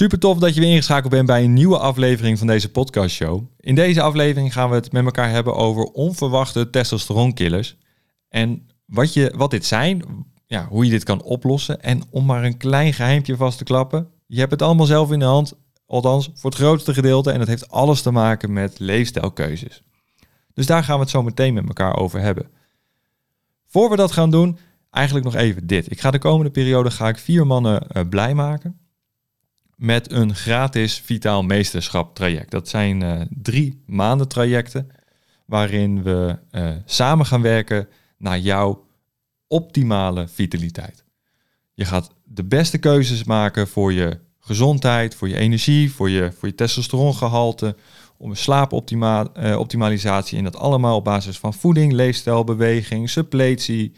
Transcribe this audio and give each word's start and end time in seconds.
Super 0.00 0.18
tof 0.18 0.38
dat 0.38 0.54
je 0.54 0.60
weer 0.60 0.70
ingeschakeld 0.70 1.12
bent 1.12 1.26
bij 1.26 1.44
een 1.44 1.52
nieuwe 1.52 1.78
aflevering 1.78 2.38
van 2.38 2.46
deze 2.46 2.70
podcastshow. 2.70 3.42
In 3.56 3.74
deze 3.74 4.02
aflevering 4.02 4.52
gaan 4.52 4.68
we 4.68 4.74
het 4.74 4.92
met 4.92 5.04
elkaar 5.04 5.30
hebben 5.30 5.54
over 5.54 5.82
onverwachte 5.84 6.70
testosteronkillers. 6.70 7.76
En 8.28 8.66
wat, 8.86 9.12
je, 9.12 9.32
wat 9.36 9.50
dit 9.50 9.66
zijn, 9.66 10.04
ja, 10.46 10.66
hoe 10.68 10.84
je 10.84 10.90
dit 10.90 11.04
kan 11.04 11.22
oplossen. 11.22 11.82
En 11.82 12.02
om 12.10 12.24
maar 12.24 12.44
een 12.44 12.56
klein 12.56 12.92
geheimpje 12.92 13.36
vast 13.36 13.58
te 13.58 13.64
klappen. 13.64 14.08
Je 14.26 14.38
hebt 14.38 14.50
het 14.50 14.62
allemaal 14.62 14.86
zelf 14.86 15.12
in 15.12 15.18
de 15.18 15.24
hand, 15.24 15.52
althans 15.86 16.30
voor 16.34 16.50
het 16.50 16.58
grootste 16.58 16.94
gedeelte. 16.94 17.30
En 17.30 17.40
het 17.40 17.48
heeft 17.48 17.70
alles 17.70 18.02
te 18.02 18.10
maken 18.10 18.52
met 18.52 18.78
leefstijlkeuzes. 18.78 19.82
Dus 20.54 20.66
daar 20.66 20.84
gaan 20.84 20.94
we 20.96 21.02
het 21.02 21.10
zo 21.10 21.22
meteen 21.22 21.54
met 21.54 21.66
elkaar 21.66 21.96
over 21.96 22.20
hebben. 22.20 22.50
Voor 23.66 23.90
we 23.90 23.96
dat 23.96 24.12
gaan 24.12 24.30
doen, 24.30 24.58
eigenlijk 24.90 25.24
nog 25.24 25.34
even 25.34 25.66
dit. 25.66 25.90
Ik 25.90 26.00
ga 26.00 26.10
de 26.10 26.18
komende 26.18 26.50
periode 26.50 26.90
ga 26.90 27.08
ik 27.08 27.18
vier 27.18 27.46
mannen 27.46 27.86
uh, 27.92 28.02
blij 28.08 28.34
maken 28.34 28.79
met 29.80 30.12
een 30.12 30.34
gratis 30.34 31.02
vitaal 31.04 31.42
meesterschap 31.42 32.14
traject. 32.14 32.50
Dat 32.50 32.68
zijn 32.68 33.02
uh, 33.02 33.20
drie 33.28 33.82
maanden 33.86 34.28
trajecten 34.28 34.88
waarin 35.46 36.02
we 36.02 36.38
uh, 36.52 36.70
samen 36.84 37.26
gaan 37.26 37.42
werken 37.42 37.88
naar 38.18 38.38
jouw 38.38 38.86
optimale 39.46 40.28
vitaliteit. 40.28 41.04
Je 41.74 41.84
gaat 41.84 42.10
de 42.24 42.44
beste 42.44 42.78
keuzes 42.78 43.24
maken 43.24 43.68
voor 43.68 43.92
je 43.92 44.18
gezondheid, 44.40 45.14
voor 45.14 45.28
je 45.28 45.36
energie, 45.36 45.92
voor 45.92 46.10
je, 46.10 46.32
voor 46.38 46.48
je 46.48 46.54
testosterongehalte, 46.54 47.76
om 48.16 48.34
slaapoptimalisatie 48.34 50.38
en 50.38 50.44
dat 50.44 50.56
allemaal 50.56 50.96
op 50.96 51.04
basis 51.04 51.38
van 51.38 51.54
voeding, 51.54 51.92
leefstijl, 51.92 52.44
beweging, 52.44 53.10
suppletie. 53.10 53.92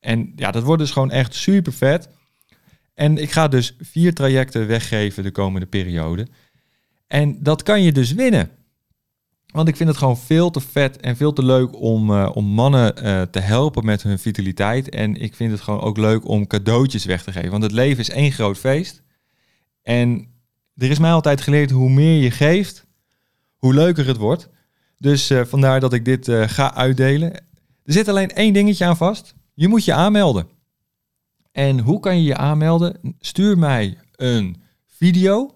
En 0.00 0.32
ja, 0.36 0.50
dat 0.50 0.62
wordt 0.62 0.82
dus 0.82 0.90
gewoon 0.90 1.10
echt 1.10 1.34
super 1.34 1.72
vet. 1.72 2.08
En 2.98 3.18
ik 3.18 3.30
ga 3.30 3.48
dus 3.48 3.76
vier 3.80 4.14
trajecten 4.14 4.66
weggeven 4.66 5.22
de 5.22 5.30
komende 5.30 5.66
periode. 5.66 6.26
En 7.06 7.42
dat 7.42 7.62
kan 7.62 7.82
je 7.82 7.92
dus 7.92 8.12
winnen. 8.12 8.50
Want 9.46 9.68
ik 9.68 9.76
vind 9.76 9.88
het 9.88 9.98
gewoon 9.98 10.18
veel 10.18 10.50
te 10.50 10.60
vet 10.60 11.00
en 11.00 11.16
veel 11.16 11.32
te 11.32 11.44
leuk 11.44 11.80
om, 11.80 12.10
uh, 12.10 12.30
om 12.34 12.44
mannen 12.44 13.04
uh, 13.04 13.22
te 13.22 13.38
helpen 13.40 13.84
met 13.84 14.02
hun 14.02 14.18
vitaliteit. 14.18 14.88
En 14.88 15.16
ik 15.16 15.34
vind 15.34 15.50
het 15.50 15.60
gewoon 15.60 15.80
ook 15.80 15.96
leuk 15.96 16.28
om 16.28 16.46
cadeautjes 16.46 17.04
weg 17.04 17.22
te 17.22 17.32
geven. 17.32 17.50
Want 17.50 17.62
het 17.62 17.72
leven 17.72 17.98
is 17.98 18.10
één 18.10 18.32
groot 18.32 18.58
feest. 18.58 19.02
En 19.82 20.28
er 20.74 20.90
is 20.90 20.98
mij 20.98 21.12
altijd 21.12 21.40
geleerd 21.40 21.70
hoe 21.70 21.90
meer 21.90 22.22
je 22.22 22.30
geeft, 22.30 22.86
hoe 23.56 23.74
leuker 23.74 24.06
het 24.06 24.16
wordt. 24.16 24.48
Dus 24.98 25.30
uh, 25.30 25.44
vandaar 25.44 25.80
dat 25.80 25.92
ik 25.92 26.04
dit 26.04 26.30
ga 26.30 26.74
uitdelen. 26.74 27.32
Er 27.84 27.92
zit 27.92 28.08
alleen 28.08 28.30
één 28.30 28.52
dingetje 28.52 28.84
aan 28.84 28.96
vast. 28.96 29.34
Je 29.54 29.68
moet 29.68 29.84
je 29.84 29.92
aanmelden. 29.92 30.56
En 31.58 31.78
hoe 31.78 32.00
kan 32.00 32.16
je 32.16 32.22
je 32.22 32.36
aanmelden? 32.36 33.16
Stuur 33.20 33.58
mij 33.58 33.98
een 34.16 34.62
video. 34.86 35.54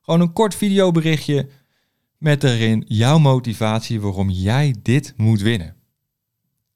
Gewoon 0.00 0.20
een 0.20 0.32
kort 0.32 0.54
videoberichtje 0.54 1.48
met 2.18 2.44
erin 2.44 2.84
jouw 2.86 3.18
motivatie 3.18 4.00
waarom 4.00 4.30
jij 4.30 4.74
dit 4.82 5.14
moet 5.16 5.40
winnen. 5.40 5.74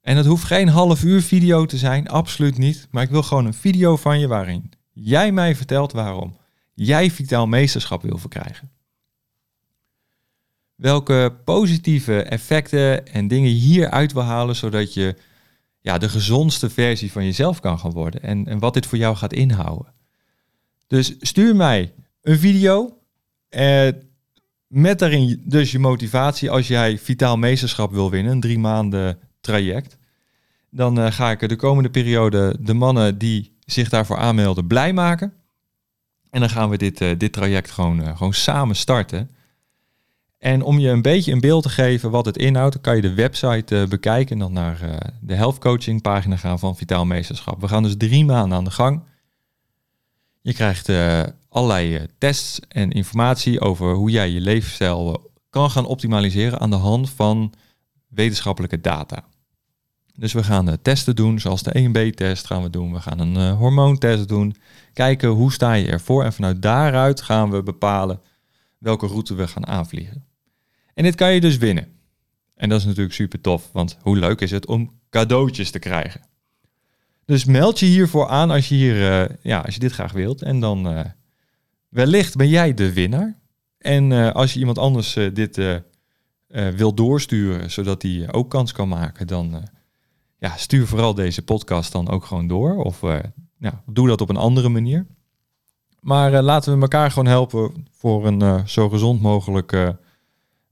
En 0.01 0.17
het 0.17 0.25
hoeft 0.25 0.43
geen 0.43 0.67
half 0.67 1.03
uur 1.03 1.21
video 1.21 1.65
te 1.65 1.77
zijn, 1.77 2.07
absoluut 2.07 2.57
niet. 2.57 2.87
Maar 2.91 3.03
ik 3.03 3.09
wil 3.09 3.23
gewoon 3.23 3.45
een 3.45 3.53
video 3.53 3.97
van 3.97 4.19
je 4.19 4.27
waarin 4.27 4.71
jij 4.93 5.31
mij 5.31 5.55
vertelt 5.55 5.91
waarom 5.91 6.37
jij 6.73 7.11
vitaal 7.11 7.47
meesterschap 7.47 8.01
wil 8.01 8.17
verkrijgen. 8.17 8.71
Welke 10.75 11.37
positieve 11.45 12.21
effecten 12.21 13.07
en 13.07 13.27
dingen 13.27 13.51
hieruit 13.51 14.13
wil 14.13 14.23
halen, 14.23 14.55
zodat 14.55 14.93
je 14.93 15.15
ja, 15.85 15.97
de 15.97 16.09
gezondste 16.09 16.69
versie 16.69 17.11
van 17.11 17.25
jezelf 17.25 17.59
kan 17.59 17.79
gaan 17.79 17.91
worden. 17.91 18.21
En, 18.21 18.47
en 18.47 18.59
wat 18.59 18.73
dit 18.73 18.85
voor 18.85 18.97
jou 18.97 19.15
gaat 19.15 19.33
inhouden. 19.33 19.93
Dus 20.87 21.15
stuur 21.19 21.55
mij 21.55 21.93
een 22.21 22.39
video. 22.39 22.97
Eh, 23.49 23.87
met 24.67 24.99
daarin 24.99 25.41
dus 25.45 25.71
je 25.71 25.79
motivatie 25.79 26.49
als 26.49 26.67
jij 26.67 26.97
vitaal 26.97 27.37
meesterschap 27.37 27.91
wil 27.91 28.09
winnen. 28.09 28.31
Een 28.31 28.39
drie 28.39 28.59
maanden 28.59 29.19
traject. 29.41 29.97
Dan 30.69 30.99
uh, 30.99 31.11
ga 31.11 31.31
ik 31.31 31.49
de 31.49 31.55
komende 31.55 31.89
periode 31.89 32.57
de 32.59 32.73
mannen 32.73 33.17
die 33.17 33.57
zich 33.65 33.89
daarvoor 33.89 34.17
aanmelden 34.17 34.67
blij 34.67 34.93
maken. 34.93 35.33
En 36.29 36.39
dan 36.39 36.49
gaan 36.49 36.69
we 36.69 36.77
dit, 36.77 37.01
uh, 37.01 37.17
dit 37.17 37.33
traject 37.33 37.71
gewoon, 37.71 37.99
uh, 38.01 38.17
gewoon 38.17 38.33
samen 38.33 38.75
starten. 38.75 39.34
En 40.45 40.61
om 40.61 40.79
je 40.79 40.89
een 40.89 41.01
beetje 41.01 41.31
een 41.31 41.39
beeld 41.39 41.63
te 41.63 41.69
geven 41.69 42.11
wat 42.11 42.25
het 42.25 42.37
inhoudt, 42.37 42.81
kan 42.81 42.95
je 42.95 43.01
de 43.01 43.13
website 43.13 43.75
uh, 43.75 43.87
bekijken 43.87 44.31
en 44.31 44.39
dan 44.39 44.53
naar 44.53 44.83
uh, 44.83 44.95
de 45.21 45.33
health 45.33 45.57
coaching 45.57 46.01
pagina 46.01 46.37
gaan 46.37 46.59
van 46.59 46.75
Vitaal 46.75 47.05
Meesterschap. 47.05 47.61
We 47.61 47.67
gaan 47.67 47.83
dus 47.83 47.97
drie 47.97 48.25
maanden 48.25 48.57
aan 48.57 48.63
de 48.63 48.71
gang. 48.71 49.03
Je 50.41 50.53
krijgt 50.53 50.89
uh, 50.89 51.23
allerlei 51.49 52.05
tests 52.17 52.59
en 52.67 52.91
informatie 52.91 53.61
over 53.61 53.93
hoe 53.93 54.09
jij 54.09 54.29
je 54.29 54.41
leefstijl 54.41 55.31
kan 55.49 55.71
gaan 55.71 55.85
optimaliseren 55.85 56.59
aan 56.59 56.69
de 56.69 56.75
hand 56.75 57.09
van 57.09 57.53
wetenschappelijke 58.07 58.81
data. 58.81 59.23
Dus 60.13 60.33
we 60.33 60.43
gaan 60.43 60.77
testen 60.81 61.15
doen, 61.15 61.39
zoals 61.39 61.63
de 61.63 61.89
1B-test 61.89 62.45
gaan 62.45 62.63
we 62.63 62.69
doen. 62.69 62.93
We 62.93 62.99
gaan 62.99 63.19
een 63.19 63.51
hormoontest 63.51 64.27
doen. 64.27 64.55
Kijken 64.93 65.29
hoe 65.29 65.53
sta 65.53 65.73
je 65.73 65.87
ervoor. 65.87 66.23
En 66.23 66.33
vanuit 66.33 66.61
daaruit 66.61 67.21
gaan 67.21 67.51
we 67.51 67.63
bepalen 67.63 68.21
welke 68.77 69.07
route 69.07 69.35
we 69.35 69.47
gaan 69.47 69.67
aanvliegen. 69.67 70.33
En 70.95 71.03
dit 71.03 71.15
kan 71.15 71.33
je 71.33 71.41
dus 71.41 71.57
winnen. 71.57 71.87
En 72.55 72.69
dat 72.69 72.79
is 72.79 72.85
natuurlijk 72.85 73.15
super 73.15 73.41
tof, 73.41 73.69
want 73.71 73.97
hoe 74.01 74.17
leuk 74.17 74.41
is 74.41 74.51
het 74.51 74.67
om 74.67 74.99
cadeautjes 75.09 75.71
te 75.71 75.79
krijgen. 75.79 76.21
Dus 77.25 77.45
meld 77.45 77.79
je 77.79 77.85
hiervoor 77.85 78.27
aan 78.27 78.51
als 78.51 78.69
je, 78.69 78.75
hier, 78.75 78.95
uh, 79.29 79.35
ja, 79.41 79.59
als 79.59 79.73
je 79.73 79.79
dit 79.79 79.91
graag 79.91 80.11
wilt. 80.11 80.41
En 80.41 80.59
dan 80.59 80.91
uh, 80.91 81.01
wellicht 81.89 82.35
ben 82.35 82.49
jij 82.49 82.73
de 82.73 82.93
winnaar. 82.93 83.39
En 83.77 84.11
uh, 84.11 84.31
als 84.31 84.53
je 84.53 84.59
iemand 84.59 84.77
anders 84.77 85.13
dit 85.33 85.61
wil 86.75 86.93
doorsturen, 86.93 87.71
zodat 87.71 88.01
hij 88.01 88.27
ook 88.31 88.49
kans 88.49 88.71
kan 88.71 88.87
maken, 88.87 89.27
dan 89.27 89.67
ja, 90.37 90.57
stuur 90.57 90.87
vooral 90.87 91.13
deze 91.13 91.41
podcast 91.41 91.91
dan 91.91 92.09
ook 92.09 92.25
gewoon 92.25 92.47
door. 92.47 92.75
Of 92.75 92.99
doe 93.85 94.07
dat 94.07 94.21
op 94.21 94.29
een 94.29 94.37
andere 94.37 94.69
manier. 94.69 95.05
Maar 95.99 96.41
laten 96.41 96.75
we 96.75 96.81
elkaar 96.81 97.11
gewoon 97.11 97.27
helpen 97.27 97.87
voor 97.91 98.27
een 98.27 98.69
zo 98.69 98.89
gezond 98.89 99.21
mogelijk 99.21 99.95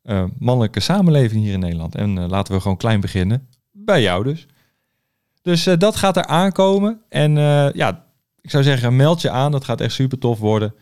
uh, 0.04 0.24
mannelijke 0.38 0.80
samenleving 0.80 1.44
hier 1.44 1.54
in 1.54 1.60
Nederland. 1.60 1.96
En 1.96 2.18
uh, 2.18 2.28
laten 2.28 2.54
we 2.54 2.62
gewoon 2.62 2.78
klein 2.78 3.00
beginnen. 3.00 3.48
Bij 3.72 4.02
jou 4.02 4.24
dus. 4.24 4.48
Dus 5.42 5.68
uh, 5.68 5.78
dat 5.78 5.96
gaat 5.96 6.18
er 6.18 6.26
aankomen. 6.26 7.02
En 7.10 7.36
ja, 7.74 8.06
ik 8.42 8.50
zou 8.50 8.64
zeggen, 8.64 8.96
meld 8.96 9.22
je 9.22 9.30
aan. 9.30 9.52
Dat 9.52 9.64
gaat 9.64 9.82
echt 9.82 9.94
super 9.94 10.18
tof 10.18 10.40
worden. 10.40 10.74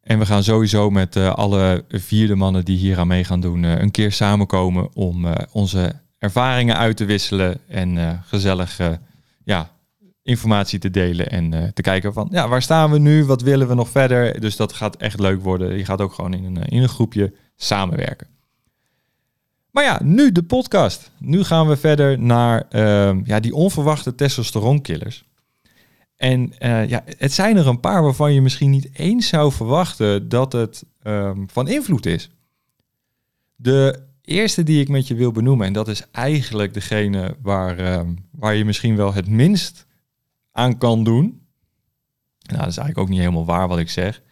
En 0.00 0.18
we 0.18 0.26
gaan 0.26 0.42
sowieso 0.42 0.90
met 0.90 1.16
alle 1.16 1.84
vierde 1.88 2.34
mannen 2.34 2.64
die 2.64 2.78
hier 2.78 2.98
aan 2.98 3.06
mee 3.06 3.24
gaan 3.24 3.40
doen... 3.40 3.62
een 3.62 3.90
keer 3.90 4.12
samenkomen 4.12 4.94
om 4.94 5.26
onze 5.52 5.92
ervaringen 6.18 6.76
uit 6.76 6.96
te 6.96 7.04
wisselen... 7.04 7.58
en 7.68 8.22
gezellig 8.26 8.80
ja, 9.44 9.70
informatie 10.22 10.78
te 10.78 10.90
delen 10.90 11.30
en 11.30 11.72
te 11.74 11.82
kijken 11.82 12.12
van... 12.12 12.28
ja, 12.30 12.48
waar 12.48 12.62
staan 12.62 12.90
we 12.90 12.98
nu? 12.98 13.24
Wat 13.24 13.42
willen 13.42 13.68
we 13.68 13.74
nog 13.74 13.88
verder? 13.88 14.40
Dus 14.40 14.56
dat 14.56 14.72
gaat 14.72 14.96
echt 14.96 15.20
leuk 15.20 15.42
worden. 15.42 15.76
Je 15.76 15.84
gaat 15.84 16.00
ook 16.00 16.12
gewoon 16.12 16.34
in 16.34 16.44
een, 16.44 16.64
in 16.64 16.82
een 16.82 16.88
groepje 16.88 17.34
samenwerken. 17.56 18.26
Maar 19.78 19.86
ja, 19.86 20.00
nu 20.02 20.32
de 20.32 20.42
podcast. 20.42 21.10
Nu 21.18 21.44
gaan 21.44 21.68
we 21.68 21.76
verder 21.76 22.18
naar 22.18 22.66
uh, 22.70 23.24
ja, 23.24 23.40
die 23.40 23.54
onverwachte 23.54 24.14
testosteronkillers. 24.14 25.24
En 26.16 26.52
uh, 26.58 26.88
ja, 26.88 27.04
het 27.06 27.32
zijn 27.32 27.56
er 27.56 27.66
een 27.66 27.80
paar 27.80 28.02
waarvan 28.02 28.32
je 28.32 28.40
misschien 28.40 28.70
niet 28.70 28.88
eens 28.92 29.28
zou 29.28 29.52
verwachten 29.52 30.28
dat 30.28 30.52
het 30.52 30.84
um, 31.02 31.50
van 31.50 31.68
invloed 31.68 32.06
is. 32.06 32.30
De 33.56 34.02
eerste 34.22 34.62
die 34.62 34.80
ik 34.80 34.88
met 34.88 35.06
je 35.06 35.14
wil 35.14 35.32
benoemen, 35.32 35.66
en 35.66 35.72
dat 35.72 35.88
is 35.88 36.10
eigenlijk 36.10 36.74
degene 36.74 37.36
waar, 37.42 37.98
um, 37.98 38.16
waar 38.30 38.54
je 38.54 38.64
misschien 38.64 38.96
wel 38.96 39.14
het 39.14 39.28
minst 39.28 39.86
aan 40.52 40.78
kan 40.78 41.04
doen. 41.04 41.46
Nou, 42.42 42.58
dat 42.58 42.68
is 42.68 42.76
eigenlijk 42.76 42.98
ook 42.98 43.08
niet 43.08 43.18
helemaal 43.18 43.46
waar 43.46 43.68
wat 43.68 43.78
ik 43.78 43.90
zeg. 43.90 44.22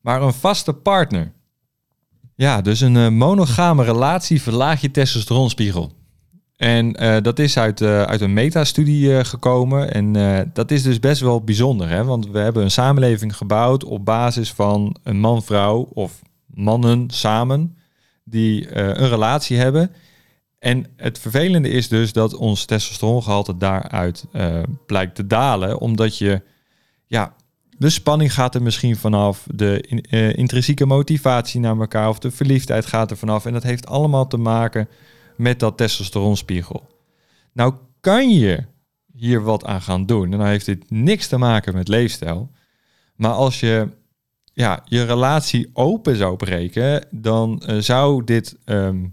Maar 0.00 0.22
een 0.22 0.32
vaste 0.32 0.72
partner. 0.72 1.32
Ja, 2.38 2.60
dus 2.60 2.80
een 2.80 2.94
uh, 2.94 3.08
monogame 3.08 3.84
relatie 3.84 4.42
verlaag 4.42 4.80
je 4.80 4.90
testosteronspiegel. 4.90 5.92
En 6.56 7.02
uh, 7.02 7.16
dat 7.22 7.38
is 7.38 7.56
uit, 7.58 7.80
uh, 7.80 8.02
uit 8.02 8.20
een 8.20 8.32
metastudie 8.32 9.24
gekomen. 9.24 9.92
En 9.92 10.12
dat 10.52 10.70
is 10.70 10.82
dus 10.82 11.00
best 11.00 11.20
wel 11.20 11.44
bijzonder. 11.44 11.88
Hè? 11.88 12.04
Want 12.04 12.28
we 12.30 12.38
hebben 12.38 12.62
een 12.62 12.70
samenleving 12.70 13.36
gebouwd 13.36 13.84
op 13.84 14.04
basis 14.04 14.52
van 14.52 14.96
een 15.02 15.18
man-vrouw 15.20 15.88
of 15.92 16.22
mannen 16.46 17.10
samen 17.10 17.76
die 18.24 18.76
een 18.76 19.08
relatie 19.08 19.56
hebben. 19.56 19.90
En 20.58 20.86
het 20.96 21.18
vervelende 21.18 21.68
is 21.68 21.88
dus 21.88 22.12
dat 22.12 22.34
ons 22.34 22.64
testosterongehalte 22.64 23.56
daaruit 23.56 24.24
blijkt 24.86 25.14
te 25.14 25.26
dalen. 25.26 25.80
Omdat 25.80 26.18
je 26.18 26.42
ja, 27.06 27.34
de 27.78 27.90
spanning 27.90 28.34
gaat 28.34 28.54
er 28.54 28.62
misschien 28.62 28.96
vanaf, 28.96 29.46
de 29.54 30.02
uh, 30.10 30.36
intrinsieke 30.36 30.86
motivatie 30.86 31.60
naar 31.60 31.78
elkaar 31.78 32.08
of 32.08 32.18
de 32.18 32.30
verliefdheid 32.30 32.86
gaat 32.86 33.10
er 33.10 33.16
vanaf. 33.16 33.46
En 33.46 33.52
dat 33.52 33.62
heeft 33.62 33.86
allemaal 33.86 34.26
te 34.26 34.36
maken 34.36 34.88
met 35.36 35.60
dat 35.60 35.76
testosteronspiegel. 35.76 36.88
Nou 37.52 37.74
kan 38.00 38.30
je 38.30 38.64
hier 39.12 39.42
wat 39.42 39.64
aan 39.64 39.82
gaan 39.82 40.06
doen. 40.06 40.32
En 40.32 40.38
dan 40.38 40.46
heeft 40.46 40.66
dit 40.66 40.90
niks 40.90 41.26
te 41.26 41.36
maken 41.36 41.74
met 41.74 41.88
leefstijl. 41.88 42.50
Maar 43.16 43.32
als 43.32 43.60
je 43.60 43.88
ja, 44.52 44.82
je 44.84 45.04
relatie 45.04 45.70
open 45.72 46.16
zou 46.16 46.36
breken, 46.36 47.06
dan 47.10 47.62
eh, 47.62 47.78
zou 47.78 48.24
dit 48.24 48.56
ehm, 48.64 49.06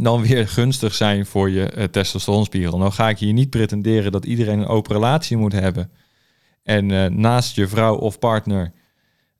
dan 0.00 0.22
weer 0.22 0.48
gunstig 0.48 0.94
zijn 0.94 1.26
voor 1.26 1.50
je 1.50 1.72
uh, 1.76 1.84
testosteronspiegel. 1.84 2.78
Nou 2.78 2.92
ga 2.92 3.08
ik 3.08 3.18
hier 3.18 3.32
niet 3.32 3.50
pretenderen 3.50 4.12
dat 4.12 4.24
iedereen 4.24 4.58
een 4.58 4.66
open 4.66 4.92
relatie 4.92 5.36
moet 5.36 5.52
hebben. 5.52 5.90
En 6.68 6.88
uh, 6.88 7.06
naast 7.06 7.56
je 7.56 7.68
vrouw 7.68 7.96
of 7.96 8.18
partner 8.18 8.72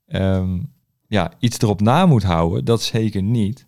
ehm, 0.06 0.58
ja, 1.06 1.32
iets 1.38 1.58
erop 1.58 1.80
na 1.80 2.06
moet 2.06 2.22
houden. 2.22 2.64
Dat 2.64 2.82
zeker 2.82 3.22
niet. 3.22 3.66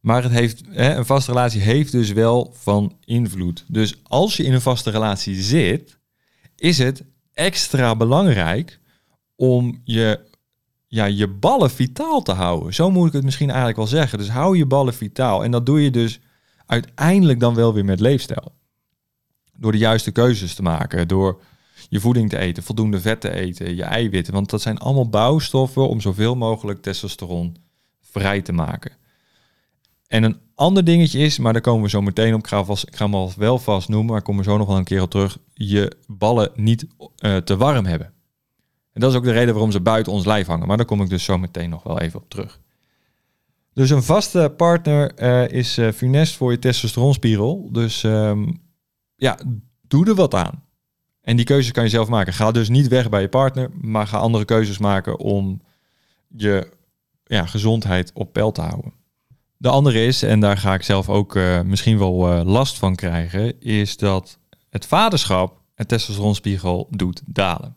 Maar 0.00 0.22
het 0.22 0.32
heeft, 0.32 0.62
hè, 0.68 0.96
een 0.96 1.06
vaste 1.06 1.30
relatie 1.30 1.60
heeft 1.60 1.92
dus 1.92 2.12
wel 2.12 2.54
van 2.56 2.96
invloed. 3.04 3.64
Dus 3.68 4.00
als 4.02 4.36
je 4.36 4.44
in 4.44 4.52
een 4.52 4.60
vaste 4.60 4.90
relatie 4.90 5.42
zit, 5.42 5.98
is 6.56 6.78
het 6.78 7.04
extra 7.32 7.96
belangrijk 7.96 8.80
om 9.36 9.80
je, 9.84 10.20
ja, 10.86 11.04
je 11.04 11.28
ballen 11.28 11.70
vitaal 11.70 12.22
te 12.22 12.32
houden. 12.32 12.74
Zo 12.74 12.90
moet 12.90 13.06
ik 13.06 13.12
het 13.12 13.24
misschien 13.24 13.48
eigenlijk 13.48 13.78
wel 13.78 13.86
zeggen. 13.86 14.18
Dus 14.18 14.30
hou 14.30 14.56
je 14.56 14.66
ballen 14.66 14.94
vitaal. 14.94 15.44
En 15.44 15.50
dat 15.50 15.66
doe 15.66 15.82
je 15.82 15.90
dus 15.90 16.20
uiteindelijk 16.66 17.40
dan 17.40 17.54
wel 17.54 17.74
weer 17.74 17.84
met 17.84 18.00
leefstijl. 18.00 18.54
Door 19.56 19.72
de 19.72 19.78
juiste 19.78 20.10
keuzes 20.10 20.54
te 20.54 20.62
maken, 20.62 21.08
door 21.08 21.40
je 21.88 22.00
voeding 22.00 22.28
te 22.28 22.38
eten, 22.38 22.62
voldoende 22.62 23.00
vet 23.00 23.20
te 23.20 23.32
eten, 23.32 23.76
je 23.76 23.82
eiwitten. 23.82 24.32
Want 24.32 24.50
dat 24.50 24.62
zijn 24.62 24.78
allemaal 24.78 25.08
bouwstoffen 25.08 25.88
om 25.88 26.00
zoveel 26.00 26.36
mogelijk 26.36 26.82
testosteron 26.82 27.56
vrij 28.00 28.42
te 28.42 28.52
maken. 28.52 28.92
En 30.06 30.22
een 30.22 30.40
ander 30.54 30.84
dingetje 30.84 31.18
is, 31.18 31.38
maar 31.38 31.52
daar 31.52 31.62
komen 31.62 31.82
we 31.82 31.88
zo 31.88 32.02
meteen 32.02 32.34
op. 32.34 32.40
Ik 32.40 32.46
ga, 32.46 32.64
ik 32.68 32.96
ga 32.96 33.04
hem 33.04 33.14
al 33.14 33.32
wel 33.36 33.58
vast 33.58 33.88
noemen, 33.88 34.08
maar 34.08 34.18
ik 34.18 34.24
kom 34.24 34.38
er 34.38 34.44
zo 34.44 34.56
nog 34.56 34.66
wel 34.66 34.76
een 34.76 34.84
keer 34.84 35.02
op 35.02 35.10
terug. 35.10 35.38
Je 35.54 35.96
ballen 36.06 36.50
niet 36.54 36.86
uh, 37.18 37.36
te 37.36 37.56
warm 37.56 37.84
hebben. 37.84 38.12
En 38.92 39.00
dat 39.00 39.10
is 39.10 39.16
ook 39.16 39.24
de 39.24 39.32
reden 39.32 39.52
waarom 39.54 39.72
ze 39.72 39.80
buiten 39.80 40.12
ons 40.12 40.24
lijf 40.24 40.46
hangen. 40.46 40.66
Maar 40.66 40.76
daar 40.76 40.86
kom 40.86 41.02
ik 41.02 41.08
dus 41.08 41.24
zo 41.24 41.38
meteen 41.38 41.70
nog 41.70 41.82
wel 41.82 42.00
even 42.00 42.20
op 42.20 42.28
terug. 42.28 42.60
Dus 43.72 43.90
een 43.90 44.02
vaste 44.02 44.54
partner 44.56 45.22
uh, 45.22 45.48
is 45.48 45.78
uh, 45.78 45.92
funest 45.92 46.36
voor 46.36 46.50
je 46.50 46.58
testosteronspiegel. 46.58 47.68
Dus 47.72 48.02
um, 48.02 48.60
ja, 49.16 49.38
doe 49.88 50.06
er 50.06 50.14
wat 50.14 50.34
aan. 50.34 50.64
En 51.20 51.36
die 51.36 51.44
keuzes 51.44 51.72
kan 51.72 51.84
je 51.84 51.90
zelf 51.90 52.08
maken. 52.08 52.32
Ga 52.32 52.50
dus 52.50 52.68
niet 52.68 52.88
weg 52.88 53.08
bij 53.08 53.20
je 53.20 53.28
partner, 53.28 53.70
maar 53.80 54.06
ga 54.06 54.18
andere 54.18 54.44
keuzes 54.44 54.78
maken 54.78 55.18
om 55.18 55.62
je 56.28 56.70
ja, 57.24 57.46
gezondheid 57.46 58.10
op 58.14 58.32
peil 58.32 58.52
te 58.52 58.60
houden. 58.60 58.92
De 59.56 59.68
andere 59.68 60.04
is, 60.04 60.22
en 60.22 60.40
daar 60.40 60.56
ga 60.56 60.74
ik 60.74 60.82
zelf 60.82 61.08
ook 61.08 61.36
uh, 61.36 61.60
misschien 61.60 61.98
wel 61.98 62.32
uh, 62.32 62.44
last 62.44 62.78
van 62.78 62.94
krijgen, 62.94 63.60
is 63.60 63.96
dat 63.96 64.38
het 64.68 64.86
vaderschap 64.86 65.60
het 65.74 65.88
testosteronspiegel 65.88 66.86
doet 66.90 67.22
dalen. 67.26 67.76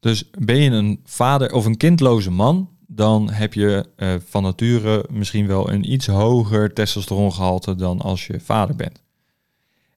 Dus 0.00 0.30
ben 0.38 0.56
je 0.56 0.70
een 0.70 1.00
vader 1.04 1.52
of 1.52 1.64
een 1.64 1.76
kindloze 1.76 2.30
man, 2.30 2.70
dan 2.86 3.30
heb 3.30 3.54
je 3.54 3.86
uh, 3.96 4.14
van 4.26 4.42
nature 4.42 5.04
misschien 5.10 5.46
wel 5.46 5.70
een 5.70 5.92
iets 5.92 6.06
hoger 6.06 6.72
testosterongehalte 6.72 7.74
dan 7.74 8.00
als 8.00 8.26
je 8.26 8.40
vader 8.40 8.76
bent. 8.76 9.03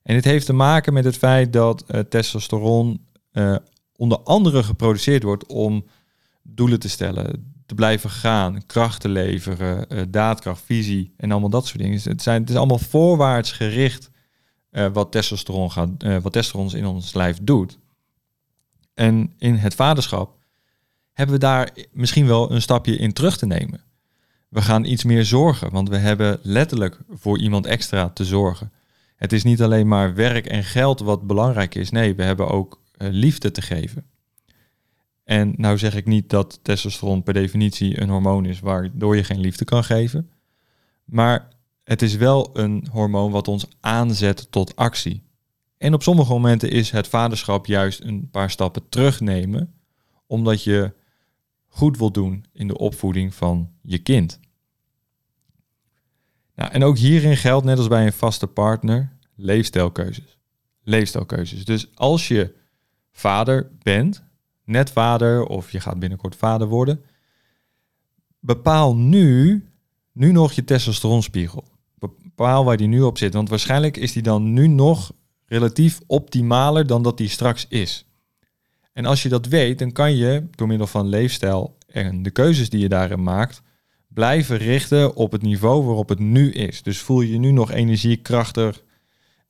En 0.08 0.14
dit 0.14 0.24
heeft 0.24 0.46
te 0.46 0.52
maken 0.52 0.92
met 0.92 1.04
het 1.04 1.16
feit 1.16 1.52
dat 1.52 1.84
uh, 1.88 2.00
testosteron 2.00 3.06
uh, 3.32 3.56
onder 3.96 4.18
andere 4.18 4.62
geproduceerd 4.62 5.22
wordt 5.22 5.46
om 5.46 5.86
doelen 6.42 6.80
te 6.80 6.88
stellen, 6.88 7.52
te 7.66 7.74
blijven 7.74 8.10
gaan, 8.10 8.66
kracht 8.66 9.00
te 9.00 9.08
leveren, 9.08 9.86
uh, 9.88 10.02
daadkracht, 10.08 10.62
visie 10.64 11.12
en 11.16 11.30
allemaal 11.30 11.50
dat 11.50 11.66
soort 11.66 11.78
dingen. 11.78 12.00
Het, 12.02 12.22
zijn, 12.22 12.40
het 12.40 12.50
is 12.50 12.56
allemaal 12.56 12.78
voorwaarts 12.78 13.52
gericht 13.52 14.10
wat, 14.92 15.12
testosteron 15.12 15.70
gaat, 15.70 15.90
wat 16.22 16.32
testosteron 16.32 16.84
in 16.84 16.86
ons 16.86 17.14
lijf 17.14 17.38
doet. 17.42 17.78
En 18.94 19.32
in 19.38 19.54
het 19.54 19.74
vaderschap 19.74 20.36
hebben 21.12 21.34
we 21.34 21.40
daar 21.40 21.70
misschien 21.92 22.26
wel 22.26 22.52
een 22.52 22.62
stapje 22.62 22.96
in 22.96 23.12
terug 23.12 23.36
te 23.36 23.46
nemen. 23.46 23.80
We 24.48 24.62
gaan 24.62 24.84
iets 24.84 25.04
meer 25.04 25.24
zorgen, 25.24 25.70
want 25.70 25.88
we 25.88 25.96
hebben 25.96 26.38
letterlijk 26.42 26.98
voor 27.08 27.38
iemand 27.38 27.66
extra 27.66 28.08
te 28.08 28.24
zorgen. 28.24 28.72
Het 29.18 29.32
is 29.32 29.44
niet 29.44 29.62
alleen 29.62 29.88
maar 29.88 30.14
werk 30.14 30.46
en 30.46 30.64
geld 30.64 31.00
wat 31.00 31.26
belangrijk 31.26 31.74
is. 31.74 31.90
Nee, 31.90 32.14
we 32.14 32.22
hebben 32.22 32.48
ook 32.48 32.82
uh, 32.98 33.08
liefde 33.10 33.50
te 33.50 33.62
geven. 33.62 34.04
En 35.24 35.54
nou 35.56 35.78
zeg 35.78 35.94
ik 35.94 36.06
niet 36.06 36.30
dat 36.30 36.60
testosteron 36.62 37.22
per 37.22 37.34
definitie 37.34 38.00
een 38.00 38.08
hormoon 38.08 38.44
is 38.44 38.60
waardoor 38.60 39.16
je 39.16 39.24
geen 39.24 39.40
liefde 39.40 39.64
kan 39.64 39.84
geven. 39.84 40.30
Maar 41.04 41.48
het 41.84 42.02
is 42.02 42.16
wel 42.16 42.50
een 42.58 42.86
hormoon 42.90 43.30
wat 43.30 43.48
ons 43.48 43.66
aanzet 43.80 44.50
tot 44.50 44.76
actie. 44.76 45.22
En 45.78 45.94
op 45.94 46.02
sommige 46.02 46.32
momenten 46.32 46.70
is 46.70 46.90
het 46.90 47.08
vaderschap 47.08 47.66
juist 47.66 48.00
een 48.00 48.28
paar 48.30 48.50
stappen 48.50 48.88
terugnemen, 48.88 49.74
omdat 50.26 50.62
je 50.62 50.94
goed 51.66 51.98
wil 51.98 52.10
doen 52.10 52.44
in 52.52 52.68
de 52.68 52.78
opvoeding 52.78 53.34
van 53.34 53.70
je 53.82 53.98
kind. 53.98 54.40
En 56.58 56.84
ook 56.84 56.98
hierin 56.98 57.36
geldt, 57.36 57.66
net 57.66 57.78
als 57.78 57.88
bij 57.88 58.06
een 58.06 58.12
vaste 58.12 58.46
partner, 58.46 59.12
leefstijlkeuzes. 59.34 60.38
Leefstijlkeuzes. 60.82 61.64
Dus 61.64 61.88
als 61.94 62.28
je 62.28 62.54
vader 63.10 63.70
bent, 63.82 64.24
net 64.64 64.90
vader 64.90 65.44
of 65.44 65.70
je 65.70 65.80
gaat 65.80 65.98
binnenkort 65.98 66.36
vader 66.36 66.66
worden, 66.66 67.04
bepaal 68.40 68.96
nu, 68.96 69.64
nu 70.12 70.32
nog 70.32 70.52
je 70.52 70.64
testosteronspiegel. 70.64 71.64
Bepaal 71.98 72.64
waar 72.64 72.76
die 72.76 72.88
nu 72.88 73.02
op 73.02 73.18
zit. 73.18 73.34
Want 73.34 73.48
waarschijnlijk 73.48 73.96
is 73.96 74.12
die 74.12 74.22
dan 74.22 74.52
nu 74.52 74.66
nog 74.66 75.12
relatief 75.46 76.00
optimaler 76.06 76.86
dan 76.86 77.02
dat 77.02 77.16
die 77.16 77.28
straks 77.28 77.66
is. 77.68 78.06
En 78.92 79.04
als 79.04 79.22
je 79.22 79.28
dat 79.28 79.46
weet, 79.46 79.78
dan 79.78 79.92
kan 79.92 80.16
je 80.16 80.46
door 80.50 80.66
middel 80.66 80.86
van 80.86 81.06
leefstijl 81.06 81.76
en 81.86 82.22
de 82.22 82.30
keuzes 82.30 82.70
die 82.70 82.80
je 82.80 82.88
daarin 82.88 83.22
maakt, 83.22 83.62
blijven 84.18 84.56
richten 84.56 85.16
op 85.16 85.32
het 85.32 85.42
niveau 85.42 85.84
waarop 85.84 86.08
het 86.08 86.18
nu 86.18 86.52
is. 86.52 86.82
Dus 86.82 86.98
voel 86.98 87.20
je 87.20 87.32
je 87.32 87.38
nu 87.38 87.50
nog 87.50 87.70
energiekrachtig, 87.70 88.82